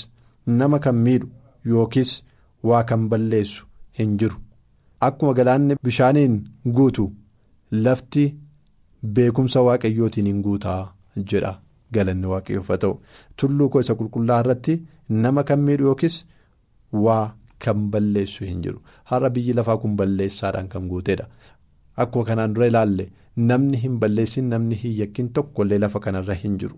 nama 0.47 0.79
kan 0.79 0.95
miidhu 1.07 1.29
yookiis 1.73 2.13
waa 2.71 2.85
kan 2.85 3.09
balleessu 3.09 3.67
hin 3.99 4.17
jiru 4.19 4.37
akkuma 5.09 5.33
galaanni 5.39 5.77
bishaaniin 5.89 6.35
guutu 6.79 7.05
lafti 7.87 8.25
beekumsa 9.19 9.61
waaqayyootiin 9.69 10.27
hin 10.31 10.43
guutaa 10.49 10.81
jedha 11.33 11.53
galanni 11.99 12.27
waaqayyoof 12.33 12.69
ta'u. 12.85 12.95
Tulluu 13.37 13.69
koo 13.69 13.81
isa 13.87 13.95
qulqullaa 14.01 14.41
irratti 14.45 14.75
nama 15.25 15.43
kan 15.49 15.61
miidhu 15.69 15.85
yookiis 15.91 16.19
waa 17.07 17.25
kan 17.65 17.89
balleessu 17.95 18.45
hin 18.45 18.63
jiru. 18.67 18.79
Har'a 19.11 19.31
biyyi 19.39 19.53
lafaa 19.59 19.77
kun 19.83 19.97
balleessaadhaan 20.03 20.69
kan 20.77 20.89
guuteedha 20.93 21.27
akkuma 22.05 22.25
kanaan 22.31 22.55
dura 22.55 22.67
ilaalle. 22.73 23.07
namni 23.49 23.79
hin 23.83 23.93
balleessin 24.01 24.49
namni 24.53 24.77
hin 24.81 24.93
yakkin 24.97 25.29
tokkollee 25.37 25.77
lafa 25.83 26.01
kanarra 26.07 26.35
hin 26.41 26.57
jiru. 26.63 26.75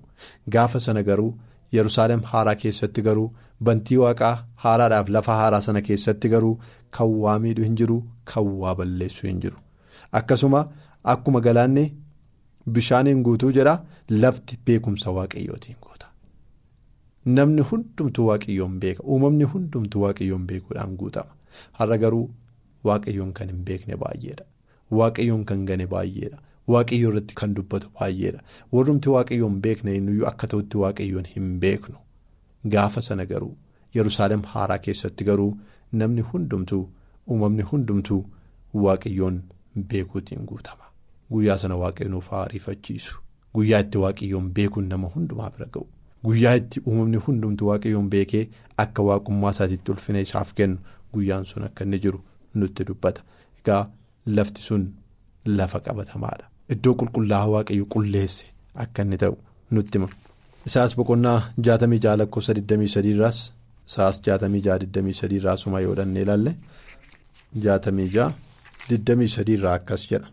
Gaafa 0.54 0.80
sana 0.84 1.02
garuu 1.08 1.30
yerusaalem 1.76 2.20
haaraa 2.32 2.54
keessatti 2.60 3.02
garuu 3.06 3.24
bantii 3.68 3.96
waaqaa 4.02 4.34
haaraadhaaf 4.64 5.08
lafa 5.16 5.34
haaraa 5.40 5.60
sana 5.66 5.82
keessatti 5.88 6.28
garuu 6.34 6.52
kan 6.98 7.08
waa 7.24 7.34
miidhu 7.46 7.62
hin 7.66 7.74
jiru 7.80 7.96
kan 8.32 8.44
waa 8.62 8.74
balleessu 8.80 9.26
hin 9.26 9.40
jiru. 9.44 9.56
Akkasuma 10.20 10.60
akkuma 11.14 11.40
galaanni 11.46 11.84
bishaaniin 12.76 13.22
guutuu 13.28 13.52
jedha 13.58 13.74
lafti 14.10 14.58
beekumsa 14.66 15.10
waaqayyootiin 15.18 15.76
guuta 15.86 16.06
namni 17.38 17.62
hundumtuu 17.70 18.26
waaqayyoon 18.30 18.78
beeka 18.80 19.02
uumamni 19.16 19.44
hundumtuu 19.52 20.02
waaqayyoon 20.04 20.46
beekuudhaan 20.46 20.96
guutama. 21.02 21.32
Har'a 21.78 21.98
garuu 21.98 22.24
waaqayyoon 22.88 23.32
kan 23.38 23.48
hin 23.52 23.62
beekne 23.68 23.96
baay'eedha. 24.02 24.44
Waaqayyoon 24.98 25.44
kan 25.50 25.64
gane 25.70 25.86
baay'eedha. 25.94 26.38
Waaqayyoo 26.72 27.10
irratti 27.12 27.34
kan 27.40 27.54
dubbatu 27.56 27.88
baay'eedha. 28.00 28.40
Warrumti 28.72 29.08
waaqayyoon 29.16 29.60
beekne 29.66 30.00
nuyyuu 30.08 30.26
akka 30.32 30.46
ta'utti 30.54 30.76
waaqayyoon 30.82 31.24
hin 31.36 31.48
beeknu. 31.64 31.96
Gaafa 32.74 33.00
sana 33.08 33.24
garuu 33.32 33.54
yerusaalem 33.96 34.42
haaraa 34.52 34.78
keessatti 34.88 35.24
garuu 35.30 35.50
namni 36.02 36.20
hundumtuu 36.32 36.84
uumamni 37.30 37.62
hundumtuu 37.72 38.20
waaqayyoon 38.84 39.36
beekuutiin 39.90 40.44
guutama 40.50 40.84
guyyaa 41.32 41.58
sana 41.62 41.76
waaqayyoon 41.82 42.12
nuuf 42.16 42.32
ariifachiisu 42.42 43.14
guyyaa 43.54 43.80
itti 43.86 43.98
waaqayyoon 44.04 44.50
beekuun 44.58 44.88
nama 44.92 45.08
hundumaa 45.14 45.50
bira 45.56 45.66
ga'u 45.74 45.86
guyyaa 46.28 46.54
itti 46.62 46.80
uumamni 46.86 47.16
hundumtuu 47.26 47.68
waaqayyoon 47.72 48.08
beekee 48.16 48.44
akka 48.84 49.02
waaqummaa 49.10 49.50
isaatiitti 49.56 49.90
ulfina 49.96 50.20
isaaf 50.28 50.52
kennu 50.60 50.78
guyyaan 51.14 51.44
sun 51.50 51.64
akka 51.70 51.84
inni 51.84 51.98
jiru 52.06 52.20
nutti 52.54 52.84
dubbata 52.88 53.22
egaa. 53.60 53.84
Lafti 54.26 54.62
sun 54.62 54.84
lafa 55.56 55.78
qabatamaadha. 55.86 56.44
Iddoo 56.74 56.92
qulqullaa'aa 57.00 57.48
waaqayyo 57.54 57.84
qulleesse 57.94 58.46
akka 58.84 59.02
inni 59.02 59.18
ta'u 59.22 59.34
nutti 59.70 59.98
hima. 59.98 60.08
Isaas 60.68 60.94
boqonnaa 61.00 61.40
jaatamii 61.66 61.98
jaha 62.04 62.16
lakkoofsa 62.20 62.52
23 62.60 63.10
irraas 63.10 63.40
isaas 63.88 64.20
jaatamii 64.28 64.62
jaha 64.66 64.78
23 64.86 65.36
irraa 65.40 65.56
suma 65.64 65.80
yoo 65.86 65.94
dhannee 65.98 66.22
ilaalle 66.26 66.54
jaatamii 67.66 68.08
jaha 68.14 68.32
23 68.90 69.52
irraa 69.56 69.74
akkas 69.80 70.06
jedha. 70.10 70.28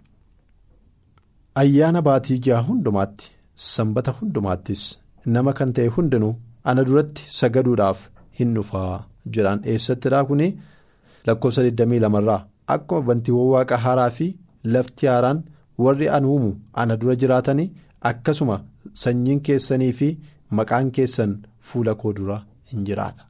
Ayyaana 1.62 2.02
baatii 2.08 2.40
jaha 2.48 2.62
hundumaatti 2.70 3.32
sanbata 3.70 4.12
hundumaattis 4.20 4.84
nama 5.36 5.54
kan 5.60 5.74
ta'e 5.78 5.88
hundinuu 5.98 6.34
ana 6.72 6.84
duratti 6.90 7.24
sagaduudhaaf 7.40 8.00
hin 8.40 8.54
dhufaa 8.58 9.04
jedhaan 9.38 9.62
eessattidhaa 9.74 10.24
kuni 10.32 10.48
lakkoofsa 11.28 11.62
22 11.70 12.22
irraa. 12.24 12.42
Akkuma 12.74 13.02
bantiiwwan 13.08 13.50
waaqa 13.54 13.78
haaraa 13.86 14.10
fi 14.18 14.28
lafti 14.74 15.08
haaraan 15.12 15.40
warri 15.86 16.08
an 16.18 16.26
uumu 16.34 16.52
ana 16.84 16.98
dura 17.02 17.16
jiraatanii 17.24 17.72
akkasuma 18.10 18.58
sanyiin 19.04 19.42
keessanii 19.48 19.92
fi 20.00 20.10
maqaan 20.60 20.92
keessan 20.98 21.34
fuula 21.70 21.96
koo 22.04 22.14
dura 22.20 22.38
hin 22.72 22.86
jiraata. 22.90 23.24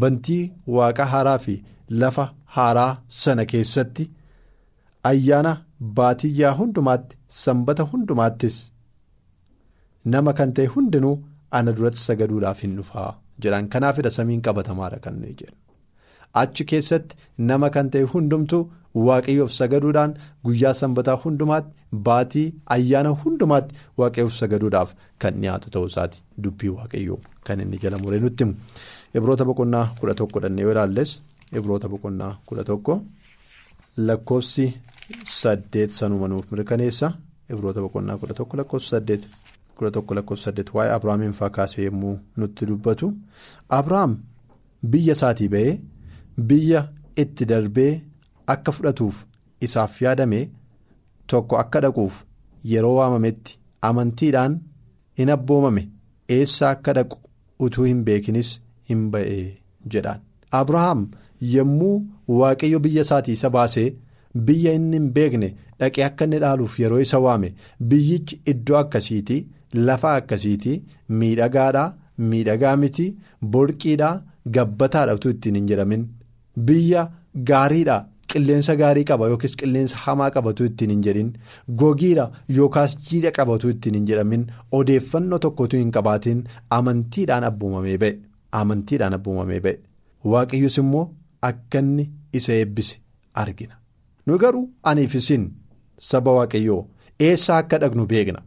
Bantii 0.00 0.52
waaqa 0.76 1.06
haaraa 1.12 1.38
fi 1.46 1.54
lafa 2.02 2.26
haaraa 2.56 2.92
sana 3.22 3.44
keessatti 3.52 4.04
ayyaana 5.10 5.52
baatiyyaa 5.98 6.52
hundumaatti 6.60 7.16
sanbata 7.42 7.82
hundumaattis 7.92 8.56
nama 10.14 10.32
kan 10.38 10.52
ta'e 10.58 10.66
hundinuu 10.76 11.16
ana 11.58 11.72
duratti 11.76 12.00
sagaduudhaaf 12.08 12.60
hin 12.66 12.76
dhufaa 12.78 13.10
jedhan. 13.44 13.68
Kanaafidha 13.74 14.10
samiin 14.16 14.42
qabatamaadha 14.48 14.98
kan 15.04 15.14
nuyi 15.20 15.34
jedhu. 15.40 15.56
achi 16.42 16.64
keessatti 16.70 17.16
nama 17.50 17.68
kan 17.74 17.90
ta'e 17.94 18.02
hundumtu 18.14 18.58
waaqayyoof 19.08 19.52
sagaduudhaan 19.58 20.12
guyyaa 20.46 20.72
sanbataa 20.80 21.16
hundumaatti 21.24 21.76
baatii 22.08 22.46
ayyaana 22.76 23.10
hundumaatti 23.24 23.74
waaqayyoof 24.02 24.34
sagaduudhaaf 24.40 24.90
kan 25.24 25.34
dhiyaatu 25.42 25.70
ta'uu 25.76 25.86
isaati. 25.92 26.18
Dubbii 26.44 26.72
waaqayyoo 26.78 27.18
kan 27.48 27.60
inni 27.66 27.78
jala 27.84 27.98
muree 28.04 28.20
nutti 28.24 28.44
himu. 28.44 28.54
Ibroota 29.20 29.44
boqonnaa 29.50 29.86
kudha 30.00 30.14
tokko 30.20 30.40
dhannee 30.46 30.62
yoo 30.66 30.72
ilaalles 30.76 31.10
ibroota 31.58 31.88
boqonnaa 31.92 32.32
kudha 32.46 32.64
tokko 32.70 32.94
lakkoofsi 34.08 34.66
saddeet 35.38 35.90
sanuma 35.98 36.28
nuuf 36.28 36.50
mirkaneessa 36.52 37.12
ibroota 37.52 37.80
boqonnaa 37.84 38.16
kudha 38.20 38.34
tokko 38.40 38.56
lakkoofsi 38.60 38.88
saddeet 38.94 39.22
kudha 39.76 39.90
tokko 39.96 40.14
lakkoofsi 40.18 40.44
saddeet 40.48 40.70
waa'ee 40.74 40.92
abrahaamiin 40.96 41.32
fakkaasee 41.40 41.84
yommuu 41.88 42.16
nutti 42.36 42.66
dubbatu 42.68 43.12
abrahaam 43.78 44.16
biyya 44.90 45.12
isaatii 45.18 45.48
ba'ee. 45.54 45.80
Biyya 46.48 46.80
itti 47.22 47.44
darbee 47.50 47.92
akka 48.52 48.72
fudhatuuf 48.76 49.24
isaaf 49.66 50.00
yaadame 50.02 50.40
tokko 51.30 51.56
akka 51.62 51.80
dhaquuf 51.84 52.14
yeroo 52.72 52.94
waamametti 52.96 53.58
amantiidhaan 53.88 54.56
in 55.22 55.30
abboomame 55.36 55.82
eessa 56.36 56.70
akka 56.70 56.92
dhaqu 56.96 57.16
utuu 57.66 57.84
hin 57.90 58.00
beekinis 58.08 58.50
hin 58.90 59.04
ba'ee 59.12 59.44
jedhaan. 59.92 60.20
Abrahaam 60.60 61.06
yommuu 61.52 61.94
waaqayyo 62.40 62.78
biyya 62.86 63.02
isaatii 63.08 63.32
isa 63.38 63.50
baasee 63.56 63.86
biyya 64.48 64.72
inni 64.78 64.96
hin 65.00 65.10
beekne 65.18 65.50
dhaqee 65.80 66.04
akka 66.08 66.24
inni 66.28 66.38
dhaaluuf 66.44 66.78
yeroo 66.84 67.00
isa 67.06 67.18
waame 67.26 67.52
biyyichi 67.92 68.40
iddoo 68.54 68.76
akkasiitii 68.82 69.40
lafa 69.88 70.14
akkasiitii 70.22 70.76
miidhagaadhaa 71.20 71.92
miidhagaa 72.32 72.76
miti 72.82 73.06
borqiidhaa 73.54 74.14
gabbataadha 74.56 75.14
utuu 75.18 75.30
ittiin 75.34 75.54
hin 75.58 75.66
jedhamin. 75.70 76.02
Biyya 76.66 77.02
gaariidha 77.50 77.96
qilleensa 78.32 78.74
gaarii 78.80 79.04
qaba 79.10 79.28
yookiis 79.32 79.56
qilleensa 79.62 79.96
hamaa 80.04 80.28
qabatu 80.36 80.64
ittiin 80.68 80.90
hin 80.94 81.02
jedhin. 81.06 81.32
Gogiidha 81.80 82.26
yookaas 82.58 82.94
jiidha 83.08 83.30
qabatu 83.38 83.68
ittiin 83.74 83.94
hin 83.98 84.06
jedhamin. 84.10 84.46
Odeeffannoo 84.78 85.38
tokkotu 85.46 85.76
hin 85.82 85.90
qabaatiin 85.96 86.44
amantiidhaan 86.78 87.44
abboomamee 87.50 87.98
ba'e. 88.04 88.12
Amantiidhaan 88.60 89.14
abboomamee 89.18 89.60
ba'e. 89.66 89.78
Waaqayyus 90.34 90.78
immoo 90.84 91.04
akka 91.50 91.78
inni 91.84 92.08
isa 92.40 92.52
eebbise 92.62 92.96
argina 93.44 93.74
nu 94.26 94.38
garuu 94.46 94.66
aniif 94.92 95.14
isin 95.20 95.46
saba 96.10 96.32
waaqayyoo 96.40 96.82
eessa 97.28 97.56
akka 97.62 97.78
dhaqnu 97.84 98.06
beekna. 98.12 98.40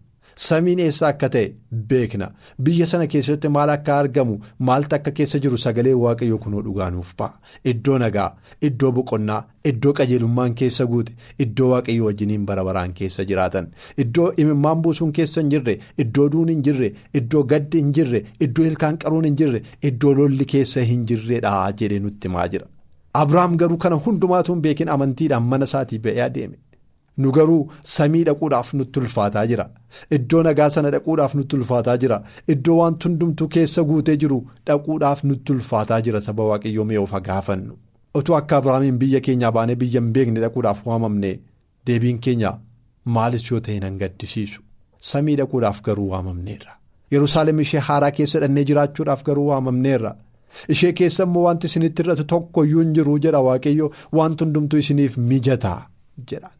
Samiin 0.45 0.79
eessa 0.83 1.07
akka 1.07 1.27
ta'e 1.33 1.47
beekna 1.91 2.25
biyya 2.65 2.85
sana 2.89 3.05
keessatti 3.13 3.49
maal 3.53 3.69
akka 3.75 3.93
argamu 4.01 4.35
maaltu 4.67 4.95
akka 4.97 5.11
keessa 5.19 5.39
jiru 5.45 5.57
sagalee 5.63 5.93
waaqayyoo 6.01 6.37
kunoo 6.43 6.61
dhugaanuuf 6.67 7.13
ba'a 7.21 7.39
iddoo 7.71 7.97
nagaa 8.03 8.27
iddoo 8.69 8.91
boqonnaa 8.99 9.39
iddoo 9.71 9.93
qajeelummaan 9.99 10.53
keessa 10.61 10.85
guute 10.91 11.15
iddoo 11.45 11.71
waaqayyoo 11.73 12.05
wajjiniin 12.11 12.45
bara 12.51 12.63
baraan 12.69 12.93
keessa 13.01 13.25
jiraatan 13.31 13.71
iddoo 14.05 14.29
imimmaan 14.45 14.81
buusuun 14.85 15.11
keessa 15.19 15.41
hin 15.41 15.49
jirre 15.55 15.77
iddoo 16.05 16.29
duun 16.37 16.53
hin 16.55 16.61
jirre 16.69 16.93
iddoo 17.21 17.43
gaddi 17.55 17.81
hin 17.85 17.91
jirre 17.99 18.23
iddoo 18.49 18.65
ilkaan 18.71 18.97
qaruun 19.05 19.25
hin 19.31 19.37
jirre 19.43 19.63
iddoo 19.91 20.13
lolli 20.21 20.45
keessa 20.55 20.85
hin 20.93 21.05
jirredha 21.13 21.59
jedhee 21.81 21.99
nutti 22.07 22.27
himaa 22.29 22.47
jira. 22.55 22.67
Abiraam 23.13 23.57
garuu 23.57 23.77
kana 23.77 23.95
hundumaatu 24.05 24.53
hin 24.53 24.61
beekin 24.61 24.89
amantiidhaan 24.95 25.43
mana 25.51 25.65
isaatii 25.71 25.99
ba'ee 26.07 26.21
adeeme. 26.29 26.57
nu 27.23 27.31
garuu 27.35 27.61
samii 27.91 28.23
dhaquudhaaf 28.25 28.73
nutti 28.79 28.99
ulfaataa 28.99 29.45
jira. 29.51 29.63
Iddoo 30.17 30.41
nagaa 30.47 30.69
sana 30.75 30.89
dhaquudhaaf 30.95 31.33
nutti 31.37 31.55
ulfaataa 31.57 31.95
jira. 32.03 32.19
Iddoo 32.53 32.75
waan 32.79 32.97
hundumtuu 33.05 33.47
keessa 33.55 33.83
guutee 33.91 34.15
jiru 34.23 34.37
dhaquudhaaf 34.67 35.23
nutti 35.29 35.51
ulfaataa 35.55 35.99
jira 36.07 36.21
saba 36.25 36.43
waaqayyoo 36.49 36.85
mee 36.91 36.97
of 37.05 37.13
gaafannu 37.29 37.73
utuu 38.19 38.35
akka 38.39 38.57
abiraamiin 38.57 38.97
biyya 39.01 39.19
keenyaa 39.29 39.51
baanee 39.57 39.75
biyya 39.81 40.01
hin 40.01 40.11
beekne 40.13 40.39
dhaquudhaaf 40.43 40.85
waamamne 40.91 41.31
deebiin 41.87 42.19
keenya 42.27 42.51
maalis 43.17 43.49
yoo 43.51 43.59
ta'e 43.67 43.79
nan 43.85 43.97
gaddisiisu. 44.03 44.61
Samii 44.99 45.35
dhaquudhaaf 45.41 45.81
garuu 45.89 46.09
waamamneerra. 46.13 46.71
Yerusaalem 47.11 47.59
ishee 47.65 47.79
haaraa 47.89 48.11
keessa 48.21 48.39
dhannee 48.45 48.63
jiraachuudhaaf 48.71 49.23
garuu 49.31 49.47
waamamneerra 49.49 50.15
ishee 50.75 50.91
keessa 50.99 51.23
immoo 51.29 51.43
wanti 51.47 51.67
isinitti 51.71 52.01
irratu 52.05 52.23
tokkoyyuu 52.33 52.81
hin 52.83 52.93
jiru 52.99 53.17
jedha 53.25 53.39
waaqayyo. 53.47 53.91
Wanti 54.19 54.43
hundumtuu 54.43 54.79
isiniif 54.83 55.17
mijataa 55.31 55.79
jedhaan. 56.31 56.53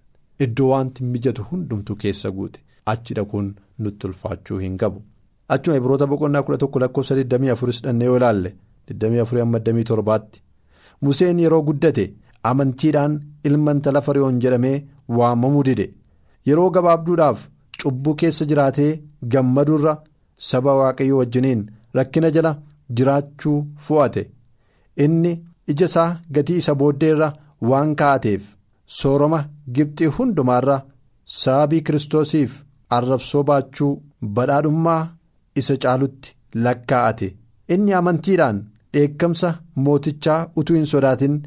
Iddoo 0.46 0.70
wanti 0.74 1.03
mijatu 1.13 1.44
hundumtuu 1.51 1.96
keessa 2.06 2.32
guute. 2.39 2.60
Achi 2.86 3.13
dhaquun 3.20 3.53
nutti 3.79 4.08
ulfaachuu 4.08 4.60
hin 4.65 4.77
qabu. 4.84 5.01
achuma 5.56 5.75
ibroota 5.79 6.06
boqonnaa 6.12 6.41
kudha 6.46 6.58
tokko 6.62 6.79
lakkoofsa 6.82 7.15
24 7.17 7.75
hidhannee 7.75 8.06
yoo 8.08 8.15
ilaalle 8.17 8.50
24-27tti 9.25 10.41
museen 11.08 11.39
yeroo 11.44 11.62
guddate 11.67 12.06
amantiidhaan 12.50 13.13
ilma 13.50 13.72
intala 13.77 14.01
fariyoon 14.08 14.39
jedhamee 14.46 14.75
waamamuu 15.20 15.63
dide. 15.67 15.86
Yeroo 16.48 16.70
gabaabduudhaaf 16.77 17.46
cubbuu 17.84 18.15
keessa 18.24 18.46
jiraatee 18.51 18.91
gammaduurra 19.36 19.94
saba 20.50 20.75
waaqayyo 20.82 21.17
wajjiniin 21.22 21.63
rakkina 22.00 22.32
jala 22.38 22.51
jiraachuu 23.00 23.58
fo'ate 23.88 24.24
inni 25.06 25.34
ija 25.74 25.86
isaa 25.91 26.10
gatii 26.38 26.58
isa 26.63 26.75
booddeerra 26.82 27.29
waan 27.72 27.96
kaa'ateef 28.01 28.44
sooroma 29.00 29.39
gibxii 29.75 30.06
hundumaarra 30.17 30.77
sababii 31.41 31.82
kiristoosiif 31.89 32.51
arrabsoo 32.98 33.44
baachuu 33.51 33.94
badhaadhummaa. 34.36 35.03
isa 35.60 35.75
caalutti 35.84 36.36
lakkaa'ate. 36.63 37.27
Inni 37.74 37.94
amantiidhaan 38.00 38.58
dheekkamsa 38.94 39.50
mootichaa 39.86 40.39
utuu 40.62 40.75
hin 40.77 40.86
sodaatin 40.91 41.38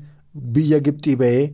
biyya 0.56 0.80
gibxii 0.86 1.14
ba'ee 1.20 1.44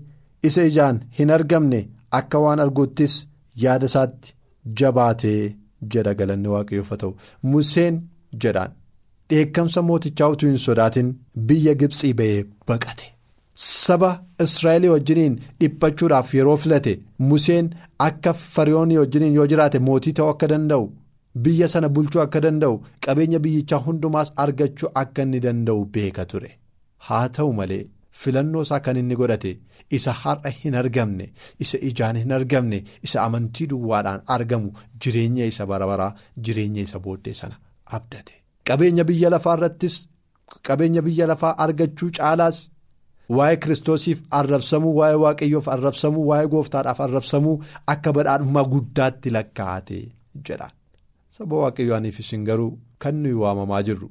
isa 0.51 0.63
ijaan 0.71 1.01
hin 1.19 1.31
argamne 1.37 1.81
akka 2.19 2.39
waan 2.45 2.61
arguuttis 2.65 3.17
yaada 3.65 3.87
isaatti 3.91 4.35
jabaatee 4.81 5.43
jedha 5.95 6.15
galanni 6.21 6.49
waaqayyoof 6.55 6.91
ta'u. 7.03 7.13
Museen 7.51 8.01
jedhaan 8.45 8.73
dheekkamsa 9.31 9.83
mootichaa 9.91 10.29
utuu 10.35 10.49
hin 10.53 10.59
sodaatin 10.67 11.09
biyya 11.51 11.75
gibxii 11.81 12.13
ba'ee 12.21 12.45
baqate 12.73 13.07
saba 13.71 14.11
israa'elii 14.45 14.89
wajjiniin 14.95 15.35
dhiphachuudhaaf 15.61 16.35
yeroo 16.39 16.57
filate 16.67 16.93
museen 17.33 17.71
akka 18.07 18.33
fariyoonii 18.55 18.97
wajjiniin 19.03 19.35
yoo 19.41 19.47
jiraate 19.53 19.79
mootii 19.89 20.13
ta'uu 20.21 20.29
akka 20.35 20.49
danda'u. 20.55 20.87
biyya 21.45 21.67
sana 21.73 21.89
bulchuu 21.97 22.21
akka 22.23 22.41
danda'u 22.45 22.77
qabeenya 23.07 23.39
biyyichaa 23.47 23.79
hundumaas 23.87 24.33
argachuu 24.45 24.89
akka 25.01 25.23
inni 25.27 25.41
danda'u 25.47 25.83
beeka 25.97 26.25
ture 26.31 26.51
haa 27.09 27.27
ta'u 27.39 27.51
malee 27.59 27.83
filannoo 28.21 28.63
isaa 28.67 28.79
kan 28.87 28.97
inni 29.01 29.15
godhate 29.23 29.53
isa 29.99 30.13
har'a 30.23 30.51
hin 30.61 30.75
argamne 30.83 31.27
isa 31.67 31.79
ijaan 31.91 32.17
hin 32.23 32.33
argamne 32.39 32.79
isa 33.09 33.23
amantii 33.27 33.67
duwwaadhaan 33.73 34.23
argamu 34.37 34.73
jireenya 35.07 35.47
isa 35.53 35.67
barabaraa 35.73 36.11
jireenya 36.49 36.83
isa 36.89 36.99
booddee 37.09 37.35
sana 37.41 37.57
abdate 37.99 38.33
qabeenya 38.69 39.05
biyya 39.11 39.31
lafaa 39.35 39.57
irrattis 39.59 39.97
qabeenya 40.69 41.03
biyya 41.07 41.27
lafaa 41.33 41.55
argachuu 41.67 42.11
caalaas 42.19 42.59
waa'ee 43.37 43.57
kiristoosiif 43.63 44.19
arrabsamuu 44.41 44.95
waa'ee 44.99 45.19
waaqayyoof 45.25 45.69
arrabsamuu 45.77 46.27
waa'ee 46.31 46.49
gooftaadhaaf 46.55 47.01
arrabsamuu 47.07 47.57
akka 47.95 48.13
badhaadhummaa 48.19 48.65
guddaatti 48.75 49.31
lakkaa'ate 49.37 49.99
jedha. 50.49 50.69
saba 51.37 51.57
waaqayyooniif 51.63 52.21
isin 52.23 52.45
garuu 52.49 52.71
kan 53.05 53.15
nuyi 53.23 53.35
waamamaa 53.43 53.83
jirru. 53.89 54.09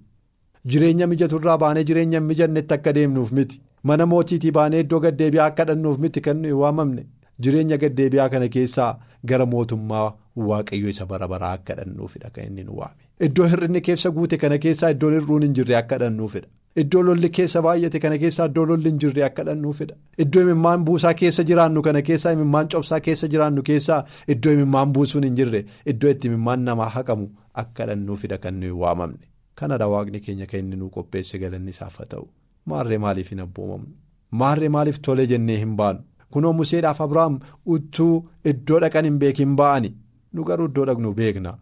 Jireenya 0.71 1.07
mijaturraa 1.07 1.57
baanee 1.63 1.83
jireenya 1.89 2.19
mijannetti 2.21 2.74
akka 2.74 2.93
deemnuuf 2.97 3.31
miti. 3.38 3.62
Mana 3.83 4.05
mootiitii 4.12 4.51
baanee 4.57 4.79
iddoo 4.83 5.00
gaddeebi'aa 5.05 5.45
akka 5.51 5.65
dhannuuf 5.69 5.97
miti 6.03 6.21
kan 6.27 6.38
nuyi 6.41 6.53
waamamne. 6.62 7.03
Jireenya 7.43 7.77
gaddeebi'aa 7.83 8.29
kana 8.33 8.47
keessaa 8.55 8.91
gara 9.31 9.45
mootummaa 9.53 10.08
waaqayyo 10.36 10.89
isa 10.89 11.06
bara 11.06 11.28
baraa 11.28 11.52
akka 11.58 11.76
dhannuufidha 11.80 12.30
kan 12.36 12.45
inni 12.50 12.63
nu 12.63 12.78
waame. 12.80 13.02
Iddoo 13.28 13.48
hir'inni 13.54 13.82
keessa 13.82 14.12
guute 14.12 14.38
kana 14.38 14.58
keessaa 14.65 14.89
iddoon 14.95 15.13
hir'uun 15.19 15.43
hin 15.48 15.54
jirre 15.60 15.76
akka 15.80 15.98
dhannuufidha. 16.04 16.48
Iddoo 16.84 17.04
lolli 17.08 17.30
keessa 17.38 17.62
baay'ate 17.65 18.00
kana 18.06 18.17
keessaa 18.24 18.45
iddoo 18.52 18.65
lolli 18.71 18.89
hin 18.91 19.00
jirre 19.04 19.24
akka 19.28 19.43
dhannuufidha. 19.50 19.95
Iddoo 20.24 20.41
imimmaan 20.48 20.84
buusaa 20.89 21.13
keessa 21.21 21.43
jiraannu 21.52 21.82
kana 21.89 22.02
keessaa 22.10 22.32
imimmaan 22.38 22.67
cobsaa 22.74 23.00
keessa 23.10 23.28
jiraannu 23.36 23.63
keessaa 23.69 24.02
iddoo 24.36 24.54
imimmaan 24.58 24.93
buusuun 24.98 25.24
hin 25.30 25.36
jirre. 25.41 25.65
Iddoo 25.93 26.10
itti 26.15 26.28
imimmaan 26.32 26.65
namaa 26.69 26.89
haqamu 26.98 27.30
akka 27.63 27.86
dhannuufidha 27.91 28.38
kan 28.48 28.60
nuyi 28.60 28.71
waamamne. 28.86 29.26
Kanadha 29.56 29.88
waaqni 29.88 30.19
keenya 30.26 30.45
kan 30.52 30.60
inni 30.60 30.76
nuu 30.82 30.89
qopheesse 30.98 31.39
galanni 31.39 31.69
isaaf 31.78 31.98
haa 32.00 32.06
ta'u. 32.15 32.28
Maarree 32.65 32.98
maaliif 32.98 33.30
hin 33.32 33.39
abboomamnu 33.45 33.93
maarree 34.41 34.69
maaliif 34.76 34.98
tole 35.08 35.26
jennee 35.32 35.58
hin 35.60 35.76
baanu 35.80 36.00
kunoo 36.36 36.52
museedhaaf 36.60 37.00
abrahaam 37.06 37.36
uttuu 37.74 38.13
iddoo 38.52 38.80
dhaqan 38.84 39.06
hin 39.08 39.19
beekin 39.21 39.52
ba'ani 39.60 39.91
nu 40.36 40.43
garuu 40.50 40.67
iddoo 40.71 40.86
dhaqnu 40.91 41.13
beekna. 41.21 41.54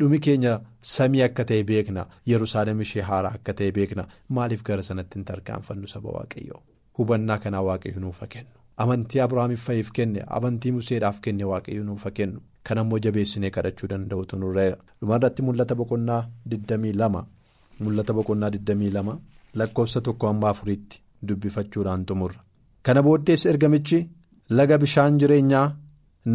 dhumi 0.00 0.18
keenya 0.24 0.52
samii 0.90 1.22
akka 1.24 1.44
ta'e 1.48 1.62
beekna. 1.70 2.02
Yerusaalem 2.32 2.80
ishee 2.84 3.02
haaraa 3.08 3.32
akka 3.38 3.52
ta'e 3.58 3.72
beekna. 3.78 4.04
Maaliif 4.36 4.62
gara 4.68 4.82
sanatti 4.86 5.18
hin 5.18 5.24
tarkaanfannu 5.30 5.88
saba 5.92 6.10
waaqayyoo? 6.14 6.60
Hubannaa 6.98 7.38
kanaa 7.42 7.60
waaqayyo 7.66 8.00
nuuf 8.04 8.20
kennu 8.34 8.50
amantii 8.84 9.20
abrahaamiif 9.24 9.64
fayyiif 9.66 9.90
kenne 9.98 10.22
amantii 10.36 10.72
museedhaaf 10.76 11.18
kenne 11.26 11.44
waaqayyo 11.50 11.82
nuuf 11.88 12.04
kennu 12.18 12.40
kan 12.68 12.78
ammoo 12.82 12.98
jabeessinee 13.06 13.50
kadhachuu 13.56 13.88
danda'utu 13.92 14.36
nurreera 14.44 14.76
dhumarratti 15.02 15.42
mul'ata 15.48 15.74
boqonnaa 15.80 16.20
22 16.54 17.22
mul'ata 17.84 18.12
boqonnaa 18.18 18.50
22 18.56 19.16
lakkoofsa 19.62 20.00
tokko 20.06 20.28
amma 20.32 20.48
afuriitti 20.54 21.00
dubbifachuudhaan 21.28 22.06
xumurra 22.08 22.40
kana 22.88 23.02
booddees 23.08 23.44
ergamichi 23.52 24.00
laga 24.60 24.78
bishaan 24.84 25.18
jireenyaa 25.24 25.66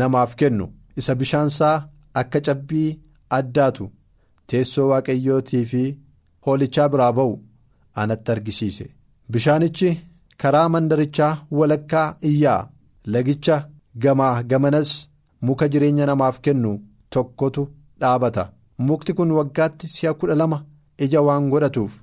namaaf 0.01 0.35
kennu 0.43 0.67
isa 0.99 1.15
bishaansaa 1.19 1.75
akka 2.21 2.41
cabbii. 2.47 2.99
addaatu 3.37 3.85
teessoo 4.51 4.83
waaqayyootii 4.89 5.61
fi 5.71 5.79
hoolichaa 6.47 6.87
biraa 6.93 7.11
ba'u 7.19 7.31
anatti 8.01 8.31
argisiise. 8.33 8.85
Bishaanichi 9.31 9.89
karaa 10.41 10.69
mandarichaa 10.73 11.31
walakkaa 11.59 12.05
iyyaa 12.31 12.67
lagicha 13.13 13.57
gamaa 14.03 14.43
gamanas 14.51 14.91
muka 15.49 15.67
jireenya 15.73 16.05
namaaf 16.11 16.39
kennu 16.45 16.71
tokkotu 17.15 17.63
dhaabata. 18.01 18.45
Mukti 18.87 19.13
kun 19.17 19.31
waggaatti 19.39 19.87
si'a 19.95 20.13
kudha 20.19 20.35
lama 20.41 20.63
ija 21.07 21.21
waan 21.27 21.49
godhatuuf 21.53 21.93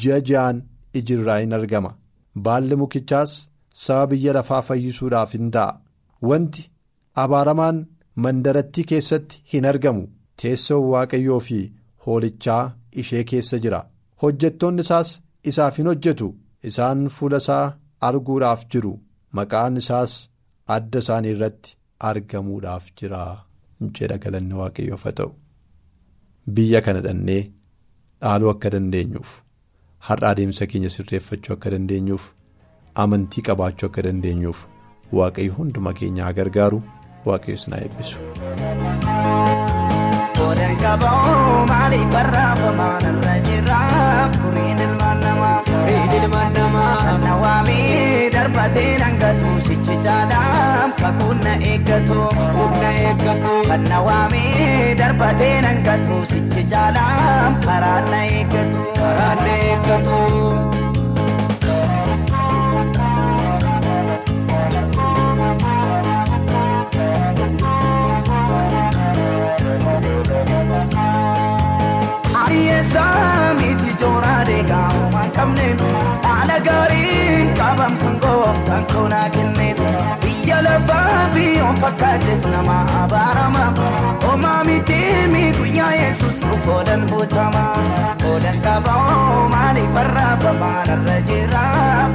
ji'a 0.00 0.20
ji'aan 0.30 0.62
ijirraa 0.98 1.38
hin 1.42 1.52
argama. 1.60 1.90
Baalli 2.44 2.76
mukichaas 2.82 3.32
saba 3.84 4.06
biyya 4.10 4.32
lafaa 4.38 4.62
fayyisuudhaaf 4.70 5.32
hin 5.38 5.50
ta'a. 5.58 5.78
Wanti 6.28 6.70
abaaramaan 7.24 7.86
mandarattii 8.26 8.84
keessatti 8.92 9.42
hin 9.54 9.66
argamu. 9.72 10.04
teessoon 10.40 10.84
waaqayyoo 10.92 11.38
fi 11.46 11.56
hoolichaa 12.06 12.62
ishee 13.02 13.22
keessa 13.30 13.58
jira. 13.64 13.80
Hojjettoonni 14.22 14.80
isaas 14.86 15.10
isaaf 15.52 15.78
hin 15.80 15.86
hojjetu. 15.90 16.28
Isaan 16.70 17.00
fuula 17.14 17.36
isaa 17.42 17.64
arguudhaaf 18.08 18.62
jiru. 18.74 18.92
Maqaan 19.38 19.76
isaas 19.82 20.14
adda 20.76 20.98
isaanii 21.04 21.32
irratti 21.36 21.74
argamuudhaaf 22.10 22.84
jira 23.00 23.22
jedha 23.98 24.18
galanni 24.26 24.54
waaqayyoof 24.60 25.02
haa 25.08 25.12
ta'u. 25.20 25.30
Biyya 26.54 26.80
kana 26.88 27.00
dhannee 27.06 27.40
dhaaluu 28.22 28.50
akka 28.54 28.70
dandeenyuuf 28.74 29.30
har'a 30.10 30.30
adeemsa 30.34 30.66
keenya 30.74 30.90
sirreeffachuu 30.96 31.54
akka 31.56 31.70
dandeenyuuf 31.74 32.24
amantii 33.04 33.42
qabaachuu 33.48 33.88
akka 33.90 34.02
dandeenyuuf 34.08 34.62
waaqayyo 35.20 35.52
hunduma 35.58 35.92
keenya 36.00 36.24
haa 36.28 36.32
gargaaru 36.38 36.80
waaqayyos 37.26 37.64
na 37.70 37.76
eebbisu. 37.84 38.16
Odan 40.48 40.74
kaboo 40.82 41.66
maaliif 41.70 42.08
barraafamaan 42.14 43.04
irra 43.10 43.34
jira 43.46 43.78
furiin 44.38 44.78
ilmaan 44.86 45.20
namaa. 45.24 45.56
Furiin 45.68 46.12
ilmaan 46.18 46.52
namaa. 46.58 46.94
Kan 47.04 47.20
na 47.26 47.32
waamee 47.42 48.30
darbatee 48.34 48.92
nangatu 49.02 49.50
sichi 49.66 49.96
caalaa 50.04 50.88
kakuun 51.02 51.38
na 51.44 51.52
eeggatu. 51.70 52.20
Kan 53.68 53.82
na 53.90 53.98
waamee 54.08 54.94
darbatee 54.98 55.56
nangatu 55.66 56.16
sichi 56.32 56.62
caalaa 56.72 57.52
karaan 57.66 58.04
na 58.14 58.20
eeggatu. 58.24 58.88
Saamiti 73.98 74.04
jooraalee 74.04 74.62
gaa'umaan 74.68 75.30
qabneen 75.36 75.78
haala 76.24 76.58
gaariin 76.66 77.54
qabam 77.58 77.96
kan 78.02 78.18
gooftaan 78.22 78.84
koonaa 78.92 79.28
kenneen 79.30 79.57
fakkaates 81.82 82.42
nama 82.54 82.76
abaarama 83.02 83.64
homaa 84.26 84.64
miti 84.68 84.98
mi 85.32 85.42
guyyaa 85.58 85.92
yesus 86.00 86.34
dhufoodan 86.44 87.02
butama. 87.10 87.64
Oodan 88.30 88.58
qaboo 88.64 89.48
maaliif 89.52 89.96
arraafamaan 90.02 90.90
irra 90.94 91.16
jira 91.28 91.62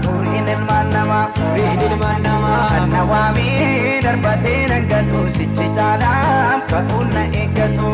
furiin 0.03 0.47
ilmaan 0.55 0.89
namaa 0.95 1.23
furiin 1.37 1.81
ilmaan 1.87 2.21
namaa 2.27 2.59
kan 2.73 2.89
na 2.93 3.01
waamee 3.11 4.01
darbatee 4.05 4.59
nangatu 4.73 5.21
sichi 5.37 5.67
caalaa 5.79 6.59
kakuun 6.71 7.09
na 7.15 7.23
eeggatu 7.41 7.91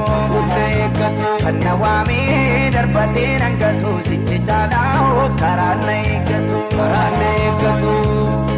na 0.53 0.63
eeggatu 0.82 1.32
kan 1.45 1.60
na 1.65 1.73
waamee 1.84 2.71
darbatee 2.77 3.32
nangatu 3.45 3.95
sichi 4.10 4.39
caalaa 4.51 5.29
karaan 5.43 5.86
na 5.89 5.95
eeggatu 6.13 6.58
karaan 6.77 7.19
na 7.23 7.29
eeggatu. 7.45 8.48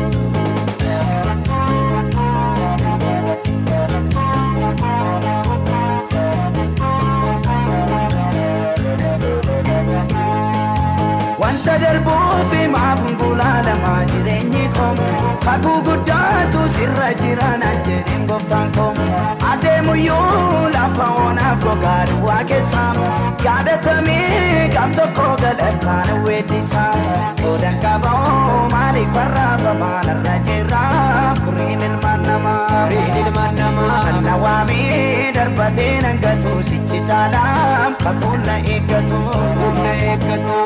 Wanta 11.81 11.93
darbuuf 11.93 12.51
maaf 12.73 12.99
gulaalamaa 13.19 14.03
jireenyi 14.09 14.67
koo 14.75 14.95
Kakuu 15.45 15.81
guddaatu 15.87 16.59
sirra 16.75 17.07
jiran 17.21 17.63
jedhin 17.87 18.27
gooftaan 18.27 18.71
koo 18.75 18.93
Adeemuyyuu 19.51 20.69
lafa 20.75 21.07
onaaf 21.25 21.63
gogaa 21.63 22.05
duwwaa 22.09 22.43
keessaa 22.43 22.93
Yaadatamee 23.45 24.69
gaaf 24.75 24.91
tokko 24.99 25.27
galataan 25.41 26.23
weeddisaa 26.25 26.93
Yoodan 27.41 27.79
qaboo 27.85 28.69
maaliif 28.71 29.17
arraabamaan 29.25 30.09
irra 30.15 30.37
jirraa 30.49 31.35
Furiin 31.43 31.81
ilmaan 31.81 32.21
namaa 32.27 32.89
darbatee 35.61 36.01
nangatu 36.01 36.51
sichi 36.69 36.99
caalaa 37.07 37.91
Kakuun 38.03 38.41
na 38.47 38.55
eeggatu 38.75 39.19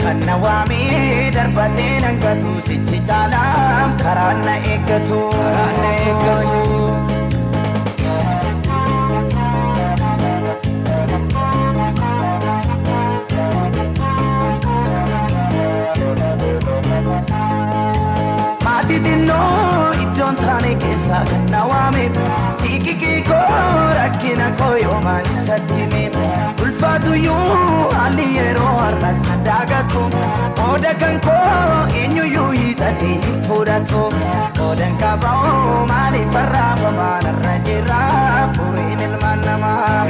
Kan 0.04 0.20
na 0.28 0.36
waamee 0.44 1.32
darbatee 1.36 2.00
nangatu 2.06 2.54
sichi 2.68 3.00
caalaa 3.10 3.98
Karaan 4.04 4.40
na 4.46 4.56
eeggatu 4.72 5.20
Maatii 18.66 19.00
xinnoo 19.06 19.85
iddoon 20.26 20.36
taane 20.46 20.72
keessaa 20.82 21.24
kan 21.30 21.44
na 21.52 21.62
waame 21.70 22.04
Siiqiqii 22.62 23.22
koo 23.28 23.82
rakkina 23.98 24.48
koo 24.60 24.76
yoomaan 24.84 25.26
isatti 25.34 25.74
hime 25.80 26.02
Ulfaatuyyuu 26.64 27.92
haalli 27.98 28.26
yeroo 28.38 28.74
har'as 28.80 29.20
na 29.28 29.36
daagatu 29.48 30.02
Qooda 30.60 30.94
kan 31.04 31.20
koo 31.28 31.78
eenyuyyuu 32.02 32.50
hiixatee 32.58 33.14
hin 33.26 33.40
fudhatu 33.48 34.02
Qoodan 34.60 34.98
qaboo 35.04 35.86
maaliif 35.94 36.36
arraabamaan 36.44 37.30
irra 37.34 37.56
jira 37.70 38.02
Furiin 38.58 39.00
ilmaan 39.10 39.46
namaa 39.46 40.06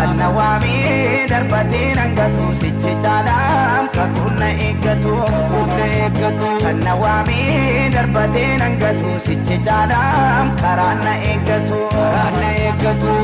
Kan 0.00 0.16
na 0.18 0.28
waamee 0.36 1.26
darbatee 1.30 1.88
nangatu 1.94 2.52
sichi 2.60 2.94
caalaa 3.06 3.69
Kakuun 3.94 4.34
na 4.40 4.48
eeggatu 4.66 5.12
Kakuun 5.32 5.68
na 5.78 5.84
eeggatu 6.00 6.48
Kan 6.62 6.78
na 6.84 6.92
waamee 7.02 7.90
darbatee 7.94 8.56
nangatu 8.62 9.10
sichi 9.24 9.56
caalaa 9.66 10.46
Karaan 10.62 10.98
na 11.04 11.12
eeggatu 11.30 11.78
Karaan 11.94 12.34
na 12.42 12.48
eeggatu 12.64 13.14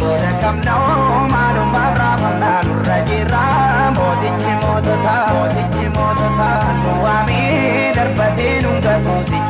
Booda 0.00 0.30
kamna'oo 0.42 1.28
maalummaaf 1.32 1.94
raafamnaa 2.00 2.60
nurra 2.66 2.98
jirra 3.08 3.42
mootichi 3.96 4.52
mootota 4.62 5.14
mootichi 5.34 5.86
mootota 5.96 6.48
nu 6.82 6.92
waamee 7.04 7.92
darbatee 7.96 8.54
nungatu 8.64 9.14
sichi 9.30 9.49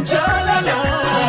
Iddoo 0.00 1.19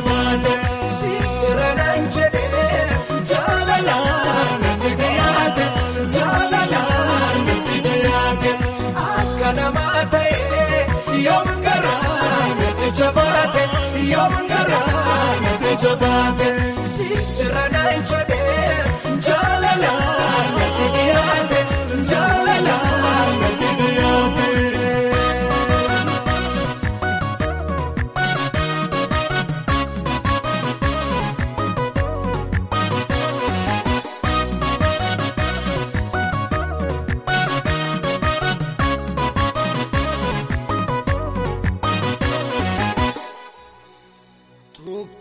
natti 0.00 0.40
jabaate 0.40 0.54
si 0.96 1.10
jira 1.40 1.68
naan 1.78 2.04
jedhee 2.14 2.98
jaalala 3.30 3.96
natti 4.62 4.90
dhiyaate 5.00 5.66
jaalala 6.14 6.82
natti 7.46 7.76
dhiyaate 7.86 8.52
akka 9.06 9.52
namaa 9.58 10.04
ta'e 10.14 11.20
yoom 11.26 11.48
garaa 11.66 12.48
natti 12.60 12.88
jabaate 13.00 13.64
yoom 14.12 14.34
garaa 14.52 15.26
natti 15.44 15.76
jabaate 15.84 16.48
si 16.92 17.08
jira 17.38 17.64
naan 17.76 18.00
jedhee 18.12 18.74
jaalala 19.28 19.94
natti 20.58 20.86
dhiyaate 20.96 21.59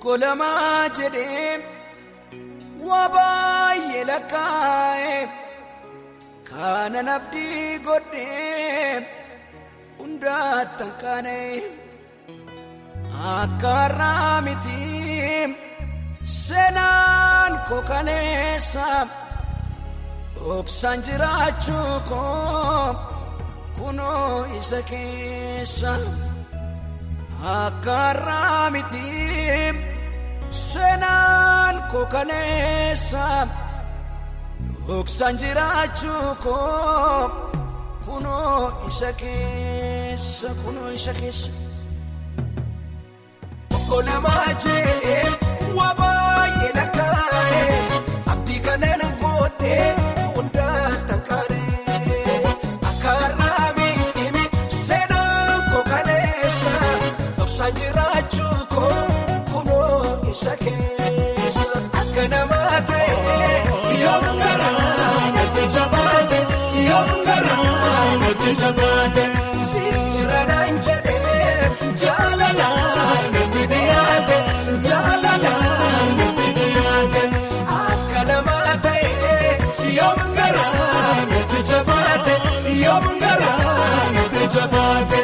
Tokko 0.10 0.26
lamaa 0.26 0.90
jedhee 0.98 1.52
waa 2.88 3.08
baay'ee 3.16 4.06
lakkaa'e 4.10 5.18
kanan 6.50 7.10
abdii 7.16 7.80
godhee 7.88 8.94
hundaattan 10.00 10.92
kaane 11.02 11.38
akkaarraa 13.34 14.42
miti 14.48 14.80
seenaan 16.38 17.60
koo 17.70 17.82
kaneessa 17.92 18.88
dhoksaan 20.40 21.06
jiraachuu 21.10 21.94
koo 22.10 22.96
kunoo 23.78 24.34
isa 24.62 24.82
keessa 24.90 25.94
akkaarraa 27.60 28.70
miti 28.78 29.06
seenaan 30.52 31.82
koo 31.92 32.06
kaneessa 32.06 33.48
dhoksaan 34.88 35.38
jiraachuu 35.40 36.36
koo 36.44 37.30
kunoo 38.06 38.84
isa 38.88 39.14
keessa 39.14 40.50
kunoo 40.64 40.90
isa 40.90 41.14
keessa. 41.14 41.52
Tokko 43.70 44.02
namaa 44.02 44.46
jedhee 44.64 45.26
waa 45.78 45.94
baay'ee 46.00 46.72
lakkaa'ee 46.76 47.78
abdii 48.32 48.60
kanneen 48.60 49.02
godhee 49.22 49.96
hundaa 50.36 50.90
tankaanee 51.08 52.42
akkaarraa 52.90 53.74
miitiimi 53.78 54.44
seenaan 54.88 55.64
koo 55.72 55.84
kaneessa 55.84 56.72
dhoksaan 57.38 57.74
jiraachuu 57.80 57.99
akka 62.20 62.28
namaa 62.36 62.80
ta'ee 62.88 64.02
yoo 64.04 64.32
garaa 64.40 65.20
natti 65.36 65.64
jabaate 65.76 66.40
yoo 66.88 67.04
garaa 67.28 68.18
natti 68.24 68.52
jabaate 68.62 69.24
si 69.68 69.84
jiranaan 70.16 70.82
jedhee 70.88 71.70
jaalalaan 72.04 73.24
natti 73.36 73.64
dhiyaate 73.74 74.38
jaalalaan 74.88 76.12
natti 76.20 76.48
dhiyaate 76.58 77.24
akka 77.80 78.22
namaa 78.32 78.76
ta'ee 78.88 79.48
yoo 80.00 80.14
garaa 80.40 81.16
natti 81.32 81.64
jabaate 81.72 82.36
yoo 82.84 83.02
garaa 83.24 84.12
natti 84.18 84.44
jabaate 84.58 85.24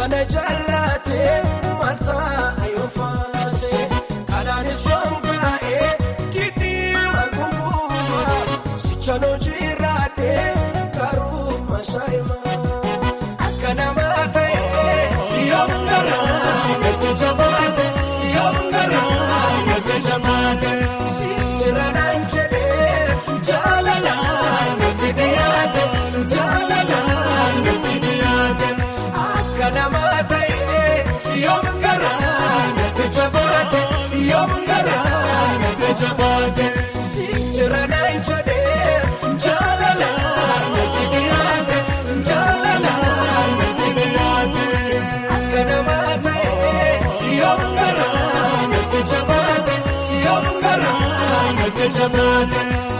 sana 0.00 0.24
jaallatee 0.32 1.42
maltaa 1.80 2.52
ayoofaasee 2.64 3.88
kanaanis 4.30 4.78
sombaa'ee 4.84 5.90
gidii 6.34 6.94
malkumbuumaa 7.14 8.38
sichaloo 8.84 9.36
jiraadhee 9.46 10.46
garuu 10.96 11.82
saayimaa 11.92 12.56
akka 13.48 13.74
namaa 13.80 14.24
ta'ee 14.38 15.04
yoom 15.50 15.74
garaa 15.90 16.78
natti 16.84 17.12
jabaate 17.22 17.86
yoom 18.36 18.58
garaa 18.76 19.52
natti 19.68 20.00
jabaate 20.08 20.72
jabaate 33.70 34.18
yoom 34.30 34.52
garaa 34.68 35.58
natti 35.62 35.90
jabaate 36.00 36.66
si 37.08 37.26
jiranaan 37.54 38.16
jedhee 38.28 38.94
jaalalaan 39.44 40.66
natti 40.74 41.04
dhiyaate 41.12 41.78
jaalalaan 42.28 43.50
natti 43.60 43.88
dhiyaate 43.98 44.66
akka 45.36 45.62
namaa 45.70 46.14
ta'ee 46.26 46.92
yoom 47.40 47.62
garaa 47.78 48.66
natti 48.72 49.00
jabaate 49.12 49.74
yoom 50.24 50.48
garaa 50.66 51.44
natti 51.60 51.86
jabaate 51.98 52.60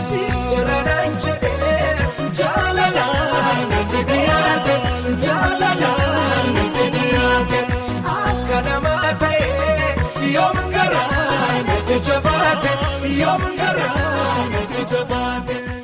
jabaate 11.99 12.71
yoom 13.19 13.43
garaa 13.59 14.49
natti 14.53 14.81
jabaate. 14.93 15.80